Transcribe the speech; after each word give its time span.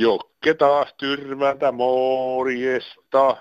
Jokke 0.00 0.54
taas 0.54 0.94
tyrmätä 0.98 1.72
morjesta. 1.72 3.36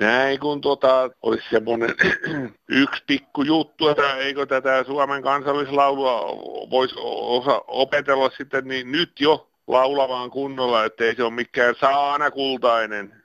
Näin 0.00 0.40
kun 0.40 0.60
tota, 0.60 1.10
olisi 1.22 1.44
semmoinen 1.50 1.94
yksi 2.68 3.02
pikku 3.06 3.42
juttu, 3.42 3.88
että 3.88 4.16
eikö 4.16 4.46
tätä 4.46 4.84
Suomen 4.84 5.22
kansallislaulua 5.22 6.20
voisi 6.70 6.94
osa 6.98 7.62
opetella 7.66 8.30
sitten 8.30 8.68
niin 8.68 8.92
nyt 8.92 9.12
jo 9.20 9.48
laulamaan 9.66 10.30
kunnolla, 10.30 10.84
ettei 10.84 11.14
se 11.14 11.22
ole 11.22 11.32
mikään 11.32 11.74
saanakultainen. 11.80 13.22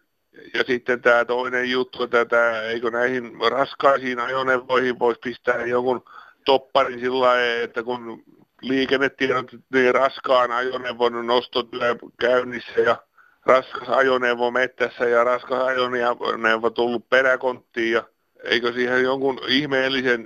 Ja 0.53 0.63
sitten 0.67 1.01
tämä 1.01 1.25
toinen 1.25 1.71
juttu, 1.71 2.03
että 2.03 2.25
tämä, 2.25 2.61
eikö 2.61 2.91
näihin 2.91 3.31
raskaisiin 3.51 4.19
ajoneuvoihin 4.19 4.99
voisi 4.99 5.19
pistää 5.23 5.65
jonkun 5.65 6.03
topparin 6.45 6.99
sillä 6.99 7.25
lailla, 7.25 7.63
että 7.63 7.83
kun 7.83 8.23
liikennetiedot 8.63 9.51
niin 9.73 9.95
raskaan 9.95 10.51
ajoneuvon 10.51 11.27
nostotyö 11.27 11.95
käynnissä 12.19 12.81
ja 12.81 12.97
raskas 13.45 13.89
ajoneuvo 13.89 14.51
mettässä 14.51 15.05
ja 15.05 15.23
raskas 15.23 15.63
ajoneuvo 15.63 16.69
tullut 16.69 17.09
peräkonttiin 17.09 17.91
ja 17.91 18.03
eikö 18.43 18.73
siihen 18.73 19.03
jonkun 19.03 19.39
ihmeellisen 19.47 20.25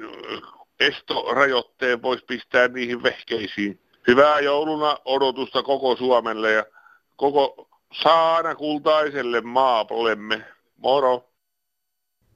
estorajoitteen 0.80 2.02
voisi 2.02 2.26
pistää 2.26 2.68
niihin 2.68 3.04
vehkeisiin. 3.04 3.82
Hyvää 4.08 4.40
jouluna 4.40 4.98
odotusta 5.06 5.64
koko 5.64 5.96
Suomelle 5.96 6.52
ja 6.52 6.66
koko 7.16 7.68
saana 8.04 8.56
kultaiselle 8.56 9.42
maapolemme. 9.42 10.46
Moro! 10.78 11.30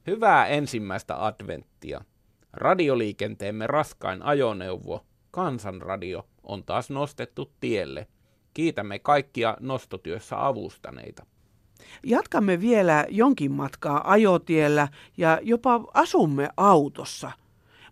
Hyvää 0.08 0.48
ensimmäistä 0.48 1.26
adventtia. 1.26 2.02
Radioliikenteemme 2.54 3.68
raskain 3.68 4.24
ajoneuvo, 4.24 5.06
Kansanradio, 5.32 6.28
on 6.44 6.64
taas 6.64 6.90
nostettu 6.90 7.52
tielle. 7.60 8.08
Kiitämme 8.54 9.00
kaikkia 9.00 9.58
nostotyössä 9.60 10.48
avustaneita. 10.48 11.26
Jatkamme 12.04 12.62
vielä 12.62 13.06
jonkin 13.10 13.52
matkaa 13.52 14.12
ajotiellä 14.12 14.88
ja 15.18 15.40
jopa 15.42 15.84
asumme 15.94 16.50
autossa. 16.58 17.32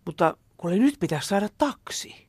Mutta 0.06 0.38
kuule 0.58 0.78
nyt 0.78 0.96
pitäisi 1.00 1.28
saada 1.28 1.48
taksi. 1.58 2.28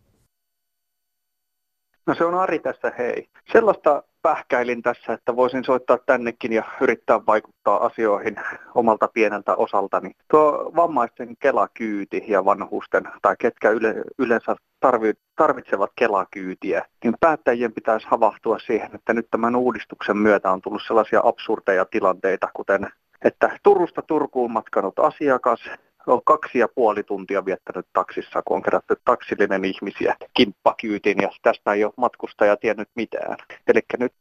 No 2.06 2.14
se 2.14 2.24
on 2.24 2.34
Ari 2.34 2.58
tässä, 2.58 2.92
hei. 2.98 3.28
Sellaista 3.52 4.02
pähkäilin 4.22 4.82
tässä, 4.82 5.12
että 5.12 5.36
voisin 5.36 5.64
soittaa 5.64 5.98
tännekin 6.06 6.52
ja 6.52 6.62
yrittää 6.80 7.20
vaikuttaa 7.26 7.86
asioihin 7.86 8.36
omalta 8.74 9.08
pieneltä 9.14 9.54
osaltani. 9.54 10.10
Tuo 10.30 10.72
vammaisten 10.76 11.36
kelakyyti 11.40 12.24
ja 12.28 12.44
vanhusten, 12.44 13.02
tai 13.22 13.36
ketkä 13.38 13.70
yle, 13.70 13.94
yleensä 14.18 14.56
tarvi, 14.80 15.12
tarvitsevat 15.36 15.90
kelakyytiä, 15.96 16.84
niin 17.04 17.14
päättäjien 17.20 17.72
pitäisi 17.72 18.06
havahtua 18.10 18.58
siihen, 18.58 18.90
että 18.94 19.14
nyt 19.14 19.26
tämän 19.30 19.56
uudistuksen 19.56 20.16
myötä 20.16 20.50
on 20.50 20.60
tullut 20.60 20.82
sellaisia 20.86 21.20
absurdeja 21.24 21.84
tilanteita, 21.84 22.48
kuten 22.54 22.88
että 23.24 23.58
Turusta 23.62 24.02
Turkuun 24.02 24.52
matkanut 24.52 24.98
asiakas 24.98 25.60
on 26.06 26.20
kaksi 26.24 26.58
ja 26.58 26.68
puoli 26.74 27.02
tuntia 27.02 27.44
viettänyt 27.44 27.86
taksissa, 27.92 28.42
kun 28.44 28.56
on 28.56 28.62
kerätty 28.62 28.96
taksillinen 29.04 29.64
ihmisiä 29.64 30.16
kimppakyytiin 30.34 31.18
ja 31.22 31.30
tästä 31.42 31.72
ei 31.72 31.84
ole 31.84 31.92
matkustaja 31.96 32.56
tiennyt 32.56 32.88
mitään. 32.94 33.36
Eli 33.66 33.80
nyt 33.98 34.12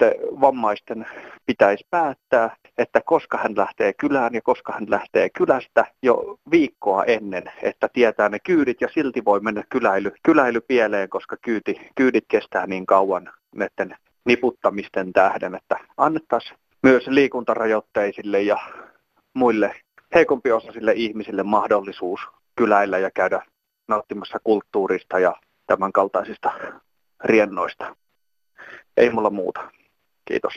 vammaisten 0.41 1.07
pitäisi 1.45 1.87
päättää, 1.89 2.55
että 2.77 3.01
koska 3.05 3.37
hän 3.37 3.53
lähtee 3.57 3.93
kylään 3.93 4.33
ja 4.33 4.41
koska 4.41 4.73
hän 4.73 4.85
lähtee 4.89 5.29
kylästä 5.29 5.85
jo 6.03 6.37
viikkoa 6.51 7.03
ennen, 7.03 7.43
että 7.61 7.89
tietää 7.93 8.29
ne 8.29 8.39
kyydit 8.39 8.81
ja 8.81 8.87
silti 8.93 9.25
voi 9.25 9.39
mennä 9.39 9.63
kyläily, 9.69 10.11
kyläily 10.23 10.61
pieleen, 10.61 11.09
koska 11.09 11.37
kyyti, 11.41 11.89
kyydit 11.95 12.25
kestää 12.27 12.67
niin 12.67 12.85
kauan 12.85 13.29
näiden 13.55 13.95
niputtamisten 14.25 15.13
tähden, 15.13 15.55
että 15.55 15.77
annettaisiin 15.97 16.57
myös 16.83 17.07
liikuntarajoitteisille 17.07 18.41
ja 18.41 18.57
muille 19.33 19.75
heikompiosaisille 20.15 20.93
ihmisille 20.95 21.43
mahdollisuus 21.43 22.19
kyläillä 22.55 22.97
ja 22.97 23.11
käydä 23.11 23.45
nauttimassa 23.87 24.39
kulttuurista 24.43 25.19
ja 25.19 25.35
tämän 25.67 25.91
kaltaisista 25.91 26.51
riennoista. 27.23 27.95
Ei 28.97 29.09
mulla 29.09 29.29
muuta. 29.29 29.71
Kiitos. 30.25 30.53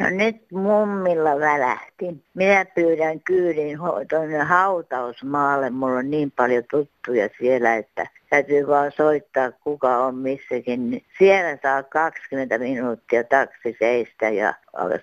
No 0.00 0.10
nyt 0.10 0.36
mummilla 0.52 1.40
välähti. 1.40 2.24
Minä 2.34 2.64
pyydän 2.74 3.20
kyydin 3.20 3.78
tuonne 4.10 4.38
hautausmaalle. 4.38 5.70
Mulla 5.70 5.98
on 5.98 6.10
niin 6.10 6.30
paljon 6.30 6.64
tuttuja 6.70 7.28
siellä, 7.38 7.76
että 7.76 8.06
täytyy 8.30 8.66
vaan 8.66 8.92
soittaa 8.92 9.52
kuka 9.52 9.98
on 9.98 10.14
missäkin. 10.14 11.04
Siellä 11.18 11.58
saa 11.62 11.82
20 11.82 12.58
minuuttia 12.58 13.24
taksi 13.24 13.76
seistä 13.78 14.28
ja 14.28 14.54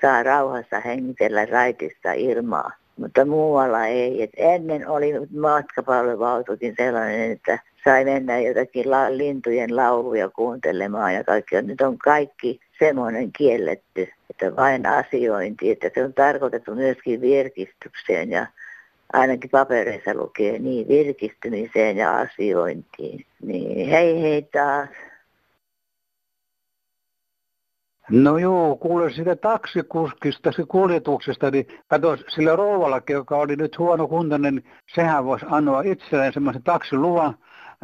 saa 0.01 0.23
rauhassa 0.23 0.79
hengitellä 0.79 1.45
raitista 1.45 2.11
ilmaa. 2.13 2.71
Mutta 2.97 3.25
muualla 3.25 3.85
ei. 3.85 4.23
Et 4.23 4.29
ennen 4.37 4.87
oli 4.87 5.13
matkapalveluautokin 5.39 6.73
sellainen, 6.77 7.31
että 7.31 7.59
sai 7.83 8.05
mennä 8.05 8.39
jotakin 8.39 8.91
la- 8.91 9.17
lintujen 9.17 9.75
lauluja 9.75 10.29
kuuntelemaan 10.29 11.13
ja 11.13 11.23
kaikki. 11.23 11.61
Nyt 11.61 11.81
on 11.81 11.97
kaikki 11.97 12.59
semmoinen 12.85 13.31
kielletty, 13.31 14.07
että 14.29 14.55
vain 14.55 14.85
asiointi, 14.85 15.71
että 15.71 15.91
se 15.93 16.03
on 16.03 16.13
tarkoitettu 16.13 16.75
myöskin 16.75 17.21
virkistykseen 17.21 18.29
ja 18.29 18.47
ainakin 19.13 19.49
papereissa 19.49 20.13
lukee 20.13 20.59
niin 20.59 20.87
virkistymiseen 20.87 21.97
ja 21.97 22.17
asiointiin. 22.17 23.25
Niin 23.41 23.89
hei 23.89 24.21
hei 24.21 24.41
taas. 24.41 24.89
No 28.09 28.37
joo, 28.37 28.75
kuule 28.75 29.13
sitä 29.13 29.35
taksikuskista, 29.35 30.51
se 30.51 30.63
kuljetuksesta, 30.67 31.51
niin 31.51 31.67
kato 31.87 32.17
sillä 32.17 32.55
rouvallakin, 32.55 33.13
joka 33.13 33.37
oli 33.37 33.55
nyt 33.55 33.77
huono 33.77 34.07
kuntoinen, 34.07 34.55
niin 34.55 34.71
sehän 34.95 35.25
voisi 35.25 35.45
anoa 35.49 35.81
itselleen 35.81 36.33
semmoisen 36.33 36.63
taksiluvan, 36.63 37.37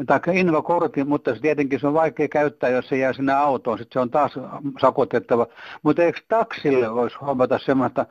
tai 0.05 0.19
invakortin, 0.33 1.09
mutta 1.09 1.35
se 1.35 1.41
tietenkin 1.41 1.79
se 1.79 1.87
on 1.87 1.93
vaikea 1.93 2.27
käyttää, 2.27 2.69
jos 2.69 2.87
se 2.87 2.97
jää 2.97 3.13
sinne 3.13 3.33
autoon, 3.33 3.77
sitten 3.77 3.93
se 3.93 3.99
on 3.99 4.09
taas 4.09 4.39
sakotettava. 4.81 5.47
Mutta 5.83 6.03
eikö 6.03 6.19
taksille 6.27 6.93
voisi 6.93 7.17
huomata 7.21 7.59
semmoista 7.59 8.05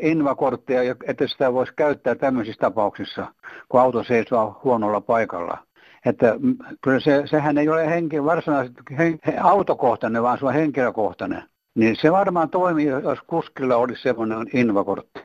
invakorttia, 0.00 0.80
että 1.06 1.26
sitä 1.26 1.52
voisi 1.52 1.72
käyttää 1.76 2.14
tämmöisissä 2.14 2.60
tapauksissa, 2.60 3.26
kun 3.68 3.80
auto 3.80 4.04
seisoo 4.04 4.60
huonolla 4.64 5.00
paikalla? 5.00 5.58
Että 6.04 6.36
kyllä 6.82 7.00
se, 7.00 7.22
sehän 7.24 7.58
ei 7.58 7.68
ole 7.68 7.90
henki, 7.90 8.24
varsinaisesti 8.24 8.80
hen, 8.98 9.18
autokohtainen, 9.40 10.22
vaan 10.22 10.38
se 10.38 10.46
on 10.46 10.54
henkilökohtainen. 10.54 11.42
Niin 11.74 11.96
se 12.00 12.12
varmaan 12.12 12.50
toimii, 12.50 12.86
jos 12.86 13.18
kuskilla 13.26 13.76
olisi 13.76 14.02
semmoinen 14.02 14.46
invakortti. 14.52 15.20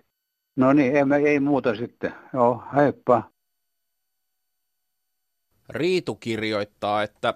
No 0.55 0.73
niin, 0.73 0.95
ei, 0.95 1.27
ei 1.27 1.39
muuta 1.39 1.75
sitten. 1.75 2.13
Joo, 2.33 2.63
heippa. 2.75 3.23
Riitu 5.71 6.15
kirjoittaa, 6.15 7.03
että 7.03 7.33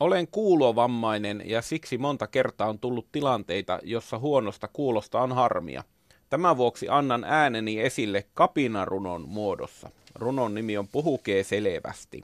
olen 0.00 0.28
kuulovammainen 0.28 1.42
ja 1.46 1.62
siksi 1.62 1.98
monta 1.98 2.26
kertaa 2.26 2.68
on 2.68 2.78
tullut 2.78 3.06
tilanteita, 3.12 3.78
jossa 3.82 4.18
huonosta 4.18 4.68
kuulosta 4.72 5.20
on 5.20 5.32
harmia. 5.32 5.84
Tämän 6.30 6.56
vuoksi 6.56 6.86
annan 6.88 7.24
ääneni 7.24 7.80
esille 7.80 8.26
kapinarunon 8.34 9.28
muodossa. 9.28 9.90
Runon 10.14 10.54
nimi 10.54 10.78
on 10.78 10.88
Puhukee 10.88 11.44
selvästi. 11.44 12.20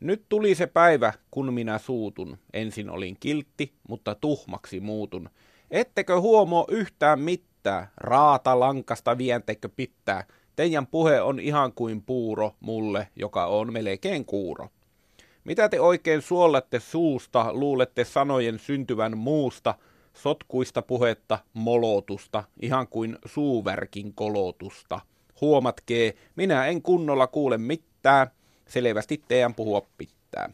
Nyt 0.00 0.24
tuli 0.28 0.54
se 0.54 0.66
päivä, 0.66 1.12
kun 1.30 1.54
minä 1.54 1.78
suutun. 1.78 2.38
Ensin 2.52 2.90
olin 2.90 3.16
kiltti, 3.20 3.72
mutta 3.88 4.14
tuhmaksi 4.14 4.80
muutun. 4.80 5.30
Ettekö 5.70 6.20
huomo 6.20 6.66
yhtään 6.70 7.20
mitään? 7.20 7.88
Raata 7.96 8.60
lankasta 8.60 9.18
vientekö 9.18 9.68
pitää? 9.76 10.24
Teidän 10.60 10.86
puhe 10.86 11.20
on 11.20 11.40
ihan 11.40 11.72
kuin 11.72 12.02
puuro 12.02 12.52
mulle, 12.60 13.08
joka 13.16 13.46
on 13.46 13.72
melkein 13.72 14.24
kuuro. 14.24 14.68
Mitä 15.44 15.68
te 15.68 15.80
oikein 15.80 16.22
suollatte 16.22 16.80
suusta, 16.80 17.52
luulette 17.52 18.04
sanojen 18.04 18.58
syntyvän 18.58 19.18
muusta, 19.18 19.74
sotkuista 20.14 20.82
puhetta, 20.82 21.38
molotusta, 21.54 22.44
ihan 22.62 22.88
kuin 22.88 23.18
suuvärkin 23.24 24.14
kolotusta. 24.14 25.00
Huomatkee, 25.40 26.14
minä 26.36 26.66
en 26.66 26.82
kunnolla 26.82 27.26
kuule 27.26 27.58
mitään, 27.58 28.30
selvästi 28.68 29.22
teidän 29.28 29.54
puhua 29.54 29.86
pitää. 29.98 30.50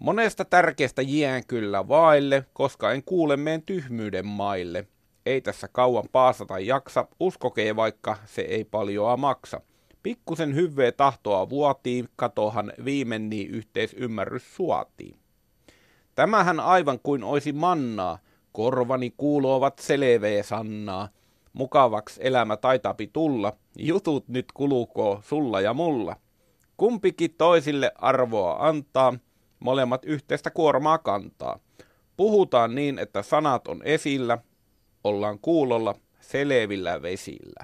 Monesta 0.00 0.44
tärkeästä 0.44 1.02
jään 1.02 1.46
kyllä 1.46 1.88
vaille, 1.88 2.46
koska 2.52 2.92
en 2.92 3.02
kuule 3.02 3.36
meidän 3.36 3.62
tyhmyyden 3.62 4.26
maille– 4.26 4.86
ei 5.28 5.40
tässä 5.40 5.68
kauan 5.68 6.08
paasata 6.12 6.58
jaksa, 6.58 7.06
uskokee 7.20 7.76
vaikka 7.76 8.16
se 8.26 8.42
ei 8.42 8.64
paljoa 8.64 9.16
maksa. 9.16 9.60
Pikkusen 10.02 10.54
hyvää 10.54 10.92
tahtoa 10.92 11.48
vuotiin, 11.48 12.08
katohan 12.16 12.72
viimeni 12.84 13.42
yhteisymmärrys 13.42 14.56
suotiin. 14.56 15.18
Tämähän 16.14 16.60
aivan 16.60 16.98
kuin 17.02 17.24
oisi 17.24 17.52
mannaa, 17.52 18.18
korvani 18.52 19.14
kuuluvat 19.16 19.78
selevee 19.78 20.42
sannaa. 20.42 21.08
Mukavaksi 21.52 22.20
elämä 22.24 22.56
taitapi 22.56 23.10
tulla, 23.12 23.52
jutut 23.78 24.28
nyt 24.28 24.52
kulukoo 24.52 25.20
sulla 25.22 25.60
ja 25.60 25.74
mulla. 25.74 26.16
Kumpikin 26.76 27.34
toisille 27.38 27.92
arvoa 27.98 28.56
antaa, 28.68 29.14
molemmat 29.60 30.04
yhteistä 30.04 30.50
kuormaa 30.50 30.98
kantaa. 30.98 31.58
Puhutaan 32.16 32.74
niin, 32.74 32.98
että 32.98 33.22
sanat 33.22 33.68
on 33.68 33.80
esillä, 33.84 34.38
ollaan 35.08 35.38
kuulolla, 35.42 35.94
selvillä 36.20 37.02
vesillä. 37.02 37.62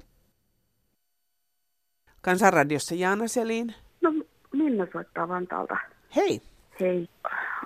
Kansanradiossa 2.20 2.94
Jaana 2.94 3.28
Selin. 3.28 3.74
No 4.00 4.12
Minna 4.52 4.86
soittaa 4.92 5.28
Vantaalta. 5.28 5.76
Hei. 6.16 6.40
Hei, 6.80 7.08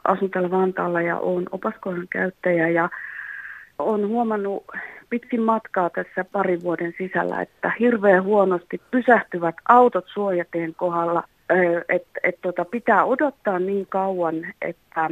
asun 0.05 0.31
täällä 0.31 0.51
Vantaalla 0.51 1.01
ja 1.01 1.19
olen 1.19 1.47
opaskohdan 1.53 2.09
käyttäjä 2.11 2.69
ja 2.69 2.91
olen 3.79 4.09
huomannut 4.09 4.65
pitkin 5.11 5.43
matkaa 5.43 5.91
tässä 5.91 6.25
parin 6.33 6.63
vuoden 6.63 6.95
sisällä, 6.99 7.43
että 7.43 7.73
hirveän 7.81 8.25
huonosti 8.25 8.81
pysähtyvät 8.91 9.55
autot 9.69 10.05
suojateen 10.15 10.75
kohdalla, 10.75 11.23
että 11.89 12.21
et 12.23 12.39
tota, 12.43 12.65
pitää 12.65 13.05
odottaa 13.05 13.59
niin 13.59 13.87
kauan, 13.87 14.35
että 14.63 15.09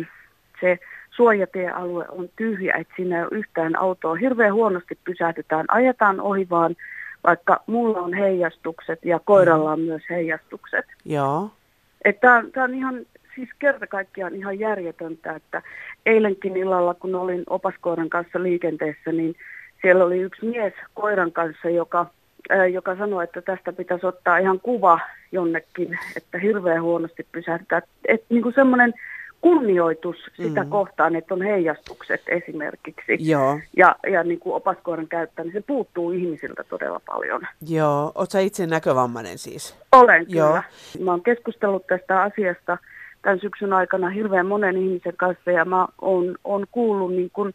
se 0.61 0.79
suojatiealue 1.17 2.05
on 2.09 2.29
tyhjä, 2.37 2.75
että 2.75 2.93
siinä 2.97 3.17
ei 3.17 3.23
ole 3.23 3.39
yhtään 3.39 3.79
autoa. 3.79 4.15
Hirveän 4.15 4.55
huonosti 4.55 4.99
pysähdytään, 5.05 5.65
ajetaan 5.69 6.21
ohi 6.21 6.47
vaan, 6.51 6.77
vaikka 7.25 7.61
mulla 7.67 7.99
on 8.01 8.15
heijastukset 8.15 9.05
ja 9.05 9.21
koiralla 9.25 9.73
on 9.73 9.81
myös 9.81 10.03
heijastukset. 10.11 10.85
Joo. 11.05 11.51
Tämä 12.21 12.65
on 12.65 12.75
ihan 12.75 13.07
siis 13.35 13.49
kerta 13.59 13.87
kaikkiaan 13.87 14.35
ihan 14.35 14.59
järjetöntä, 14.59 15.33
että 15.33 15.63
eilenkin 16.07 16.57
illalla, 16.57 16.95
kun 16.95 17.15
olin 17.15 17.43
opaskoiran 17.51 18.11
kanssa 18.11 18.43
liikenteessä, 18.43 19.13
niin 19.13 19.35
siellä 19.83 20.05
oli 20.05 20.19
yksi 20.19 20.47
mies 20.47 20.75
koiran 20.95 21.33
kanssa, 21.33 21.71
joka, 21.71 22.07
ää, 22.51 22.67
joka 22.67 22.97
sanoi, 22.97 23.25
että 23.25 23.43
tästä 23.43 23.73
pitäisi 23.73 24.07
ottaa 24.07 24.39
ihan 24.39 24.61
kuva 24.61 25.01
jonnekin, 25.33 25.99
että 26.17 26.39
hirveän 26.39 26.83
huonosti 26.83 27.27
pysähtyä. 27.33 27.83
Että 28.09 28.27
niin 28.31 28.43
kuin 28.43 28.55
semmoinen 28.55 28.93
kunnioitus 29.41 30.17
sitä 30.37 30.65
mm. 30.65 30.71
kohtaan, 30.71 31.17
että 31.17 31.35
on 31.35 31.43
heijastukset 31.43 32.23
esimerkiksi. 32.27 33.17
Joo. 33.19 33.61
Ja, 33.77 33.97
ja 34.13 34.23
niin 34.23 34.41
kuin 34.41 34.55
opaskoiran 34.55 35.09
käyttää, 35.09 35.45
niin 35.45 35.53
se 35.53 35.63
puuttuu 35.67 36.11
ihmisiltä 36.11 36.65
todella 36.65 37.01
paljon. 37.07 37.43
Joo. 37.69 38.13
Oletko 38.15 38.39
itse 38.39 38.67
näkövammainen 38.67 39.39
siis? 39.39 39.79
Olen 39.93 40.27
Joo. 40.29 40.49
kyllä. 40.49 40.63
Mä 41.05 41.11
oon 41.11 41.23
keskustellut 41.23 41.87
tästä 41.87 42.23
asiasta 42.23 42.79
tämän 43.23 43.41
syksyn 43.41 43.73
aikana 43.73 44.09
hirveän 44.09 44.47
monen 44.47 44.77
ihmisen 44.77 45.17
kanssa 45.17 45.51
ja 45.51 45.65
mä 45.65 45.87
oon, 46.01 46.37
oon 46.45 46.67
kuullut 46.73 47.13
niin 47.13 47.31
kun, 47.33 47.53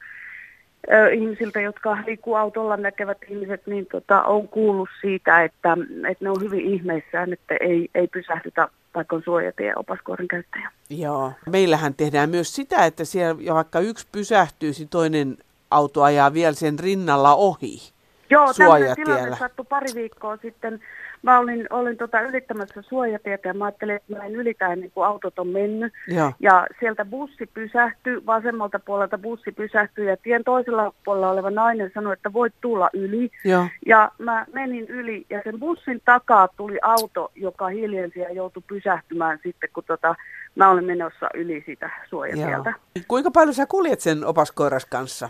ö, 0.91 1.09
ihmisiltä, 1.09 1.61
jotka 1.61 1.97
liikkuu 2.07 2.35
autolla 2.35 2.77
näkevät 2.77 3.17
ihmiset, 3.29 3.67
niin 3.67 3.85
tota, 3.85 4.23
on 4.23 4.47
kuullut 4.47 4.89
siitä, 5.01 5.43
että, 5.43 5.77
että 6.09 6.25
ne 6.25 6.29
on 6.29 6.41
hyvin 6.41 6.65
ihmeissään, 6.65 7.33
että 7.33 7.55
ei, 7.59 7.89
ei 7.95 8.07
pysähdytä 8.07 8.67
vaikka 8.95 9.15
on 9.15 9.21
suojatie 9.25 9.73
opaskoiran 9.75 10.27
käyttäjä. 10.27 10.71
Joo. 10.89 11.33
Meillähän 11.49 11.93
tehdään 11.93 12.29
myös 12.29 12.55
sitä, 12.55 12.85
että 12.85 13.05
siellä 13.05 13.53
vaikka 13.53 13.79
yksi 13.79 14.07
pysähtyy, 14.11 14.71
niin 14.77 14.89
toinen 14.89 15.37
auto 15.71 16.03
ajaa 16.03 16.33
vielä 16.33 16.53
sen 16.53 16.79
rinnalla 16.79 17.35
ohi. 17.35 17.91
Joo, 18.31 18.53
tämmöinen 18.53 18.95
tilanne 18.95 19.35
sattui 19.37 19.65
pari 19.69 19.87
viikkoa 19.95 20.37
sitten 20.37 20.79
mä 21.23 21.39
olin, 21.39 21.67
olin 21.69 21.97
tota 21.97 22.21
ylittämässä 22.21 22.81
suojatietä 22.81 23.47
ja 23.47 23.53
mä 23.53 23.65
ajattelin, 23.65 23.95
että 23.95 24.15
mä 24.15 24.25
en 24.25 24.35
ylitä 24.35 24.73
ennen 24.73 24.91
kuin 24.91 25.07
autot 25.07 25.39
on 25.39 25.47
mennyt. 25.47 25.93
Ja, 26.07 26.31
ja 26.39 26.67
sieltä 26.79 27.05
bussi 27.05 27.45
pysähtyi, 27.53 28.25
vasemmalta 28.25 28.79
puolelta 28.79 29.17
bussi 29.17 29.51
pysähtyi 29.51 30.07
ja 30.07 30.17
tien 30.17 30.43
toisella 30.43 30.93
puolella 31.05 31.31
oleva 31.31 31.49
nainen 31.49 31.91
sanoi, 31.93 32.13
että 32.13 32.33
voit 32.33 32.53
tulla 32.61 32.89
yli. 32.93 33.31
Ja, 33.45 33.67
ja 33.85 34.11
mä 34.17 34.45
menin 34.53 34.87
yli 34.87 35.25
ja 35.29 35.41
sen 35.43 35.59
bussin 35.59 36.01
takaa 36.05 36.47
tuli 36.47 36.79
auto, 36.81 37.31
joka 37.35 37.67
hiljensi 37.67 38.19
ja 38.19 38.31
joutui 38.31 38.63
pysähtymään 38.67 39.39
sitten, 39.43 39.69
kun 39.73 39.83
tota, 39.87 40.15
mä 40.55 40.69
olin 40.69 40.85
menossa 40.85 41.29
yli 41.33 41.63
sitä 41.65 41.89
suojatieltä. 42.09 42.73
Kuinka 43.07 43.31
paljon 43.31 43.53
sä 43.53 43.65
kuljet 43.65 43.99
sen 43.99 44.25
opaskoiras 44.25 44.85
kanssa? 44.85 45.29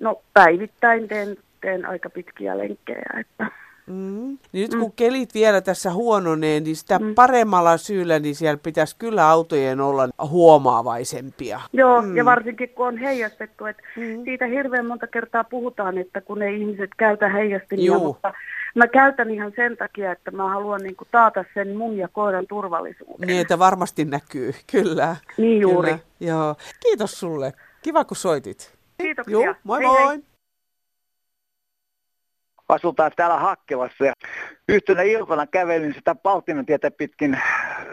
No 0.00 0.22
päivittäin 0.34 1.08
teen, 1.08 1.36
teen 1.60 1.86
aika 1.86 2.10
pitkiä 2.10 2.58
lenkkejä, 2.58 3.10
että... 3.20 3.46
Mm. 3.86 4.38
Niin 4.52 4.62
nyt 4.62 4.70
kun 4.70 4.88
mm. 4.88 4.92
kelit 4.96 5.34
vielä 5.34 5.60
tässä 5.60 5.92
huononee, 5.92 6.60
niin 6.60 6.76
sitä 6.76 6.98
mm. 6.98 7.14
paremmalla 7.14 7.76
syyllä, 7.76 8.18
niin 8.18 8.34
siellä 8.34 8.58
pitäisi 8.62 8.96
kyllä 8.98 9.28
autojen 9.28 9.80
olla 9.80 10.08
huomaavaisempia. 10.28 11.60
Joo, 11.72 12.02
mm. 12.02 12.16
ja 12.16 12.24
varsinkin 12.24 12.68
kun 12.68 12.86
on 12.86 12.98
heijastettu, 12.98 13.66
että 13.66 13.82
mm. 13.96 14.24
siitä 14.24 14.46
hirveän 14.46 14.86
monta 14.86 15.06
kertaa 15.06 15.44
puhutaan, 15.44 15.98
että 15.98 16.20
kun 16.20 16.38
ne 16.38 16.52
ihmiset 16.52 16.90
käytä 16.96 17.28
heijastimia, 17.28 17.86
Juu. 17.86 18.04
mutta 18.04 18.32
mä 18.74 18.86
käytän 18.86 19.30
ihan 19.30 19.52
sen 19.56 19.76
takia, 19.76 20.12
että 20.12 20.30
mä 20.30 20.48
haluan 20.48 20.80
niin 20.82 20.96
kuin 20.96 21.08
taata 21.10 21.44
sen 21.54 21.76
mun 21.76 21.96
ja 21.96 22.08
koiran 22.08 22.46
turvallisuuden. 22.48 23.26
Niin, 23.26 23.40
että 23.40 23.58
varmasti 23.58 24.04
näkyy, 24.04 24.54
kyllä. 24.72 25.16
Niin 25.36 25.60
juuri. 25.60 25.90
Kyllä. 25.90 26.02
Joo. 26.20 26.56
Kiitos 26.80 27.20
sulle. 27.20 27.52
Kiva, 27.82 28.04
kun 28.04 28.16
soitit. 28.16 28.74
Kiitoksia. 28.98 29.32
Joo, 29.32 29.54
moi 29.64 29.78
hei, 29.78 29.88
moi. 29.88 30.08
Hei 30.08 30.29
asutaan 32.72 33.12
täällä 33.16 33.36
Hakkilassa 33.36 34.04
ja 34.04 34.12
yhtenä 34.68 35.02
iltana 35.02 35.46
kävelin 35.46 35.94
sitä 35.94 36.14
Paltinen 36.14 36.66
tietä 36.66 36.90
pitkin 36.90 37.38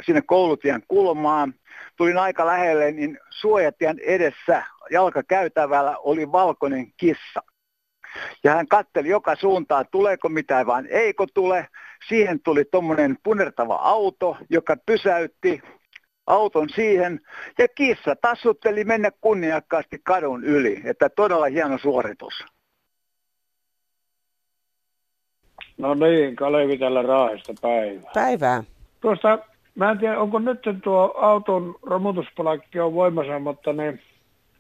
sinne 0.06 0.22
koulutien 0.22 0.84
kulmaan. 0.88 1.54
Tulin 1.98 2.18
aika 2.18 2.46
lähelle, 2.46 2.92
niin 2.92 3.20
suojatien 3.30 4.00
edessä 4.00 4.64
jalkakäytävällä 4.92 5.98
oli 5.98 6.32
valkoinen 6.32 6.88
kissa. 6.98 7.44
Ja 8.44 8.56
hän 8.56 8.68
katteli 8.68 9.10
joka 9.10 9.36
suuntaan, 9.36 9.86
tuleeko 9.92 10.30
mitään 10.30 10.68
vai 10.68 10.84
eikö 10.90 11.26
tule. 11.34 11.68
Siihen 12.08 12.40
tuli 12.44 12.66
tuommoinen 12.66 13.18
punertava 13.24 13.76
auto, 13.76 14.38
joka 14.50 14.76
pysäytti 14.86 15.62
auton 16.28 16.70
siihen. 16.70 17.20
Ja 17.58 17.68
kissa 17.68 18.16
tassutteli 18.22 18.84
mennä 18.84 19.12
kunniakkaasti 19.22 20.00
kadun 20.04 20.44
yli. 20.44 20.82
Että 20.84 21.10
todella 21.10 21.46
hieno 21.46 21.78
suoritus. 21.78 22.57
No 25.78 25.94
niin, 25.94 26.36
Kalevi 26.36 26.78
tällä 26.78 27.02
Raahesta 27.02 27.54
päivää. 27.62 28.12
Päivää. 28.14 28.64
Tuosta, 29.02 29.40
mä 29.76 29.92
en 29.92 29.98
tiedä, 29.98 30.20
onko 30.20 30.40
nyt 30.40 30.60
tuo 30.84 31.14
auton 31.18 31.76
romutuspalakki 31.84 32.80
on 32.80 32.94
voimassa, 32.94 33.40
mutta 33.40 33.74
ne, 33.74 34.00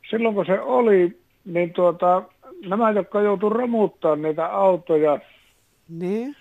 silloin 0.09 0.35
kun 0.35 0.45
se 0.45 0.59
oli, 0.59 1.19
niin 1.45 1.73
tuota, 1.73 2.23
nämä, 2.65 2.91
jotka 2.91 3.21
joutuu 3.21 3.49
romuttamaan 3.49 4.21
niitä 4.21 4.45
autoja, 4.45 5.19
niin, 5.89 6.35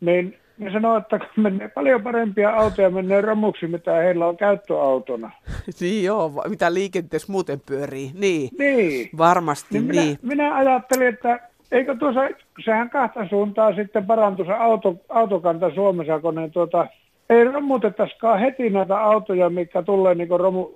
niin 0.00 0.38
ne 0.58 0.72
sanoo, 0.72 0.96
että 0.96 1.20
menee 1.36 1.68
paljon 1.68 2.02
parempia 2.02 2.50
autoja 2.50 2.90
menee 2.90 3.20
romuksi, 3.20 3.66
mitä 3.66 3.92
heillä 3.92 4.26
on 4.26 4.36
käyttöautona. 4.36 5.30
niin 5.80 6.04
joo, 6.04 6.42
mitä 6.48 6.74
liikenteessä 6.74 7.32
muuten 7.32 7.60
pyörii. 7.66 8.10
Niin, 8.14 8.50
niin. 8.58 9.10
varmasti 9.18 9.78
niin. 9.78 9.88
niin. 9.88 10.18
Minä, 10.22 10.34
minä 10.34 10.54
ajattelin, 10.54 11.08
että 11.08 11.40
Eikö 11.72 11.96
tuossa, 11.96 12.20
sehän 12.64 12.90
kahta 12.90 13.28
suuntaa 13.28 13.74
sitten 13.74 14.06
parantui 14.06 14.46
se 14.46 14.52
auto, 14.52 14.96
autokanta 15.08 15.74
Suomessa, 15.74 16.20
kun 16.20 16.34
ne 16.34 16.48
tuota, 16.48 16.86
ei 17.30 17.44
romutettaisikaan 17.44 18.40
heti 18.40 18.70
näitä 18.70 18.98
autoja, 18.98 19.50
mikä 19.50 19.82
tulee 19.82 20.14
niin 20.14 20.40
romu, 20.40 20.70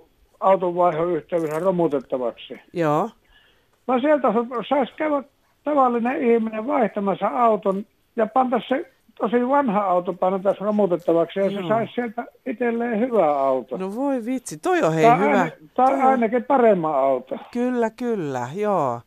yhteydessä 1.15 1.59
romutettavaksi. 1.59 2.61
Joo. 2.73 3.11
Vaan 3.89 4.01
sieltä 4.01 4.29
saisi 4.69 4.93
käydä 4.97 5.23
tavallinen 5.65 6.23
ihminen 6.23 6.67
vaihtamassa 6.67 7.27
auton 7.27 7.87
ja 8.17 8.27
panta 8.27 8.61
se 8.69 8.93
tosi 9.19 9.49
vanha 9.49 9.81
auto 9.81 10.15
tässä 10.43 10.65
romutettavaksi 10.65 11.41
ja 11.41 11.47
Joo. 11.47 11.63
se 11.63 11.69
saisi 11.69 11.93
sieltä 11.95 12.25
itselleen 12.47 13.01
hyvä 13.01 13.39
auto. 13.39 13.77
No 13.77 13.95
voi 13.95 14.25
vitsi, 14.25 14.59
toi 14.59 14.83
on 14.83 14.95
hei 14.95 15.05
tai 15.05 15.19
hyvä. 15.19 15.41
Aine, 15.41 15.53
tai 15.75 16.01
ainakin 16.01 16.45
paremman 16.45 16.95
auto. 16.95 17.37
Kyllä, 17.53 17.91
kyllä, 17.91 18.49
joo. 18.55 19.01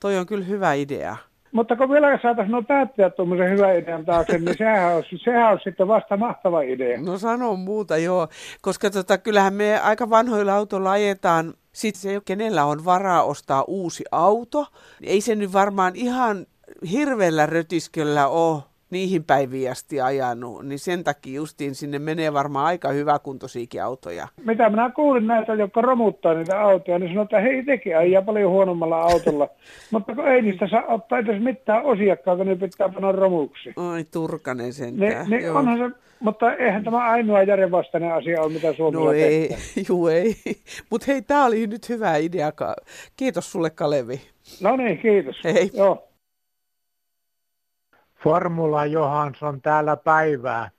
Toi 0.00 0.18
on 0.18 0.26
kyllä 0.26 0.44
hyvä 0.44 0.72
idea. 0.72 1.16
Mutta 1.52 1.76
kun 1.76 1.90
vielä 1.90 2.18
saataisiin 2.22 2.52
no 2.52 2.62
päättää 2.62 3.10
tuommoisen 3.10 3.50
hyvän 3.50 3.78
idean 3.78 4.04
taakse, 4.04 4.38
niin 4.38 4.58
sehän 4.58 4.96
on, 4.96 5.02
sehän 5.24 5.52
on 5.52 5.58
sitten 5.64 5.88
vasta 5.88 6.16
mahtava 6.16 6.60
idea. 6.60 7.00
No 7.00 7.18
sano 7.18 7.56
muuta, 7.56 7.96
joo. 7.96 8.28
Koska 8.62 8.90
tota, 8.90 9.18
kyllähän 9.18 9.54
me 9.54 9.80
aika 9.80 10.10
vanhoilla 10.10 10.54
autoilla 10.54 10.90
ajetaan, 10.90 11.54
sitten 11.72 12.00
se, 12.00 12.20
kenellä 12.24 12.64
on 12.64 12.84
varaa 12.84 13.22
ostaa 13.22 13.64
uusi 13.66 14.04
auto, 14.12 14.66
ei 15.02 15.20
se 15.20 15.34
nyt 15.34 15.52
varmaan 15.52 15.96
ihan 15.96 16.46
hirveällä 16.90 17.46
rötisköllä 17.46 18.28
ole 18.28 18.62
niihin 18.90 19.24
päiviin 19.24 19.70
asti 19.70 20.00
ajanut, 20.00 20.66
niin 20.66 20.78
sen 20.78 21.04
takia 21.04 21.36
justiin 21.36 21.74
sinne 21.74 21.98
menee 21.98 22.32
varmaan 22.32 22.66
aika 22.66 22.88
hyvä 22.88 23.18
kuntoisiakin 23.18 23.82
autoja. 23.82 24.28
Mitä 24.44 24.70
minä 24.70 24.90
kuulin 24.90 25.26
näitä, 25.26 25.54
jotka 25.54 25.82
romuttaa 25.82 26.34
niitä 26.34 26.60
autoja, 26.60 26.98
niin 26.98 27.14
sanotaan, 27.14 27.42
että 27.42 27.52
hei 27.52 27.64
teki 27.64 27.94
ajaa 27.94 28.22
paljon 28.22 28.50
huonommalla 28.50 29.02
autolla. 29.02 29.48
Mutta 29.92 30.14
kun 30.14 30.28
ei 30.28 30.42
niistä 30.42 30.68
saa 30.68 30.84
ottaa 30.88 31.18
edes 31.18 31.42
mitään 31.42 31.84
osiakkaa, 31.84 32.36
kun 32.36 32.46
ne 32.46 32.56
pitää 32.56 32.88
panna 32.88 33.12
romuksi. 33.12 33.72
Oi 33.76 34.04
turkanen 34.12 34.72
sentään. 34.72 35.30
Ne, 35.30 35.38
ne 35.38 35.50
onhan 35.50 35.78
se, 35.78 35.96
mutta 36.20 36.54
eihän 36.54 36.84
tämä 36.84 37.10
ainoa 37.10 37.42
järjenvastainen 37.42 38.12
asia 38.12 38.42
ole, 38.42 38.52
mitä 38.52 38.72
Suomella 38.72 39.04
No 39.04 39.12
ei, 39.12 39.56
juu 39.88 40.08
ei. 40.08 40.34
Mutta 40.90 41.04
hei, 41.08 41.22
tämä 41.22 41.46
oli 41.46 41.66
nyt 41.66 41.88
hyvä 41.88 42.16
idea. 42.16 42.52
Kiitos 43.16 43.52
sulle 43.52 43.70
Kalevi. 43.70 44.20
No 44.62 44.76
niin, 44.76 44.98
kiitos. 44.98 45.36
Hei. 45.44 45.70
Joo. 45.74 46.07
Formula 48.22 48.86
Johansson 48.86 49.62
täällä 49.62 49.96
päivää. 49.96 50.70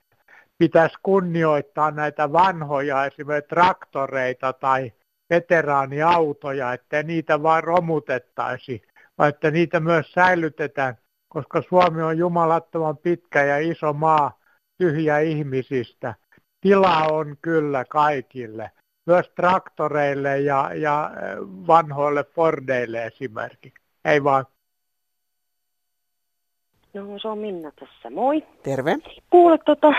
Pitäisi 0.58 0.96
kunnioittaa 1.02 1.90
näitä 1.90 2.32
vanhoja 2.32 3.04
esimerkiksi 3.04 3.48
traktoreita 3.48 4.52
tai 4.52 4.92
veteraaniautoja, 5.30 6.72
että 6.72 7.02
niitä 7.02 7.42
vain 7.42 7.64
romutettaisi, 7.64 8.82
vaan 9.18 9.28
että 9.28 9.50
niitä 9.50 9.80
myös 9.80 10.12
säilytetään, 10.12 10.98
koska 11.28 11.62
Suomi 11.68 12.02
on 12.02 12.18
jumalattoman 12.18 12.96
pitkä 12.96 13.44
ja 13.44 13.58
iso 13.58 13.92
maa 13.92 14.38
tyhjä 14.78 15.18
ihmisistä. 15.18 16.14
Tila 16.60 17.06
on 17.10 17.36
kyllä 17.42 17.84
kaikille, 17.84 18.70
myös 19.06 19.28
traktoreille 19.36 20.38
ja, 20.38 20.70
ja 20.74 21.10
vanhoille 21.66 22.24
Fordeille 22.24 23.06
esimerkiksi. 23.06 23.80
Ei 24.04 24.24
vaan. 24.24 24.46
No 26.94 27.18
se 27.18 27.28
on 27.28 27.38
Minna 27.38 27.70
tässä, 27.70 28.10
moi. 28.10 28.42
Terve. 28.62 28.96
Kuule 29.30 29.58
tota, 29.58 29.92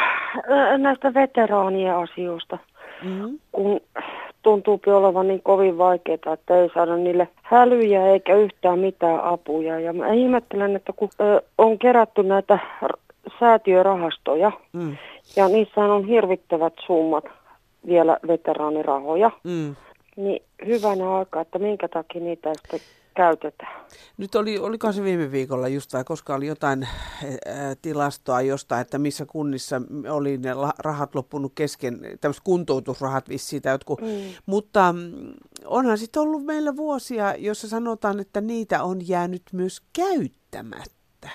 näistä 0.77 1.13
veteraanien 1.13 1.95
asioista, 1.95 2.57
mm-hmm. 3.03 3.39
kun 3.51 3.81
tuntuu 4.41 4.79
olevan 4.85 5.27
niin 5.27 5.41
kovin 5.41 5.77
vaikeaa, 5.77 6.33
että 6.33 6.61
ei 6.61 6.69
saada 6.73 6.97
niille 6.97 7.27
hälyjä 7.41 8.07
eikä 8.07 8.35
yhtään 8.35 8.79
mitään 8.79 9.23
apuja. 9.23 9.79
Ja 9.79 9.93
mä 9.93 10.13
ihmettelen, 10.13 10.75
että 10.75 10.93
kun 10.93 11.09
ö, 11.21 11.41
on 11.57 11.79
kerätty 11.79 12.23
näitä 12.23 12.59
säätiörahastoja, 13.39 14.51
mm. 14.73 14.97
ja 15.35 15.47
niissä 15.47 15.81
on 15.81 16.07
hirvittävät 16.07 16.73
summat 16.85 17.25
vielä 17.87 18.17
veteraanirahoja, 18.27 19.31
mm. 19.43 19.75
niin 20.15 20.43
hyvänä 20.65 21.17
aikaa, 21.17 21.41
että 21.41 21.59
minkä 21.59 21.87
takia 21.87 22.21
niitä 22.21 22.49
ei 22.49 22.55
sitten 22.55 22.79
käytetään. 23.21 23.85
Nyt 24.17 24.35
oli, 24.35 24.59
oliko 24.59 24.91
se 24.91 25.03
viime 25.03 25.31
viikolla 25.31 25.67
just 25.67 25.93
vai 25.93 26.03
koska 26.03 26.35
oli 26.35 26.47
jotain 26.47 26.87
ää, 27.45 27.75
tilastoa 27.81 28.41
jostain, 28.41 28.81
että 28.81 28.97
missä 28.97 29.25
kunnissa 29.25 29.81
oli 30.09 30.37
ne 30.37 30.49
rahat 30.77 31.15
loppunut 31.15 31.51
kesken, 31.55 31.99
tämmöiset 32.21 32.43
kuntoutusrahat 32.43 33.29
vissiin 33.29 33.61
jotkut. 33.65 34.01
Mm. 34.01 34.07
Mutta 34.45 34.93
mm, 34.93 35.33
onhan 35.65 35.97
sitten 35.97 36.21
ollut 36.21 36.45
meillä 36.45 36.75
vuosia, 36.75 37.35
jossa 37.35 37.67
sanotaan, 37.67 38.19
että 38.19 38.41
niitä 38.41 38.83
on 38.83 39.07
jäänyt 39.07 39.43
myös 39.53 39.81
käyttämättä. 39.93 41.29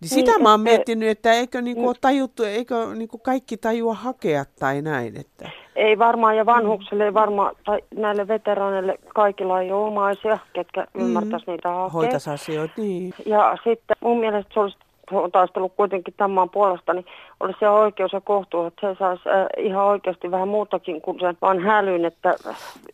Niin 0.00 0.08
sitä 0.08 0.30
niin, 0.30 0.42
mä 0.42 0.50
oon 0.50 0.60
miettinyt, 0.60 1.08
että 1.08 1.32
eikö 1.32 1.60
niinku 1.60 1.82
mm. 1.82 1.88
ole 1.88 1.96
tajuttu, 2.00 2.42
eikö 2.42 2.94
niinku 2.94 3.18
kaikki 3.18 3.56
tajua 3.56 3.94
hakea 3.94 4.44
tai 4.44 4.82
näin. 4.82 5.20
Että... 5.20 5.50
Ei 5.76 5.98
varmaan, 5.98 6.36
ja 6.36 6.46
vanhuksille 6.46 7.04
ei 7.04 7.14
varmaan, 7.14 7.56
tai 7.64 7.80
näille 7.94 8.28
veteraaneille 8.28 8.98
kaikilla 9.14 9.60
ei 9.60 9.72
ole 9.72 9.86
omaisia, 9.86 10.38
ketkä 10.52 10.86
mm. 10.94 11.00
ymmärtäisi 11.00 11.50
niitä 11.50 11.68
hakea. 11.68 11.88
Hoitaisi 11.88 12.30
asioita, 12.30 12.74
niin. 12.76 13.14
Ja 13.26 13.58
sitten 13.64 13.96
mun 14.00 14.20
mielestä 14.20 14.54
se 14.54 14.60
olisi 14.60 14.76
on 15.10 15.32
taistellut 15.32 15.72
kuitenkin 15.76 16.14
tämän 16.16 16.50
puolesta, 16.50 16.94
niin 16.94 17.06
olisi 17.40 17.58
se 17.58 17.68
oikeus 17.68 18.12
ja 18.12 18.20
kohtuus, 18.20 18.66
että 18.66 18.94
se 18.94 18.98
saisi 18.98 19.22
äh, 19.28 19.64
ihan 19.64 19.84
oikeasti 19.84 20.30
vähän 20.30 20.48
muutakin 20.48 21.00
kuin 21.00 21.20
sen 21.20 21.36
vaan 21.42 21.60
hälyn, 21.60 22.04
että 22.04 22.34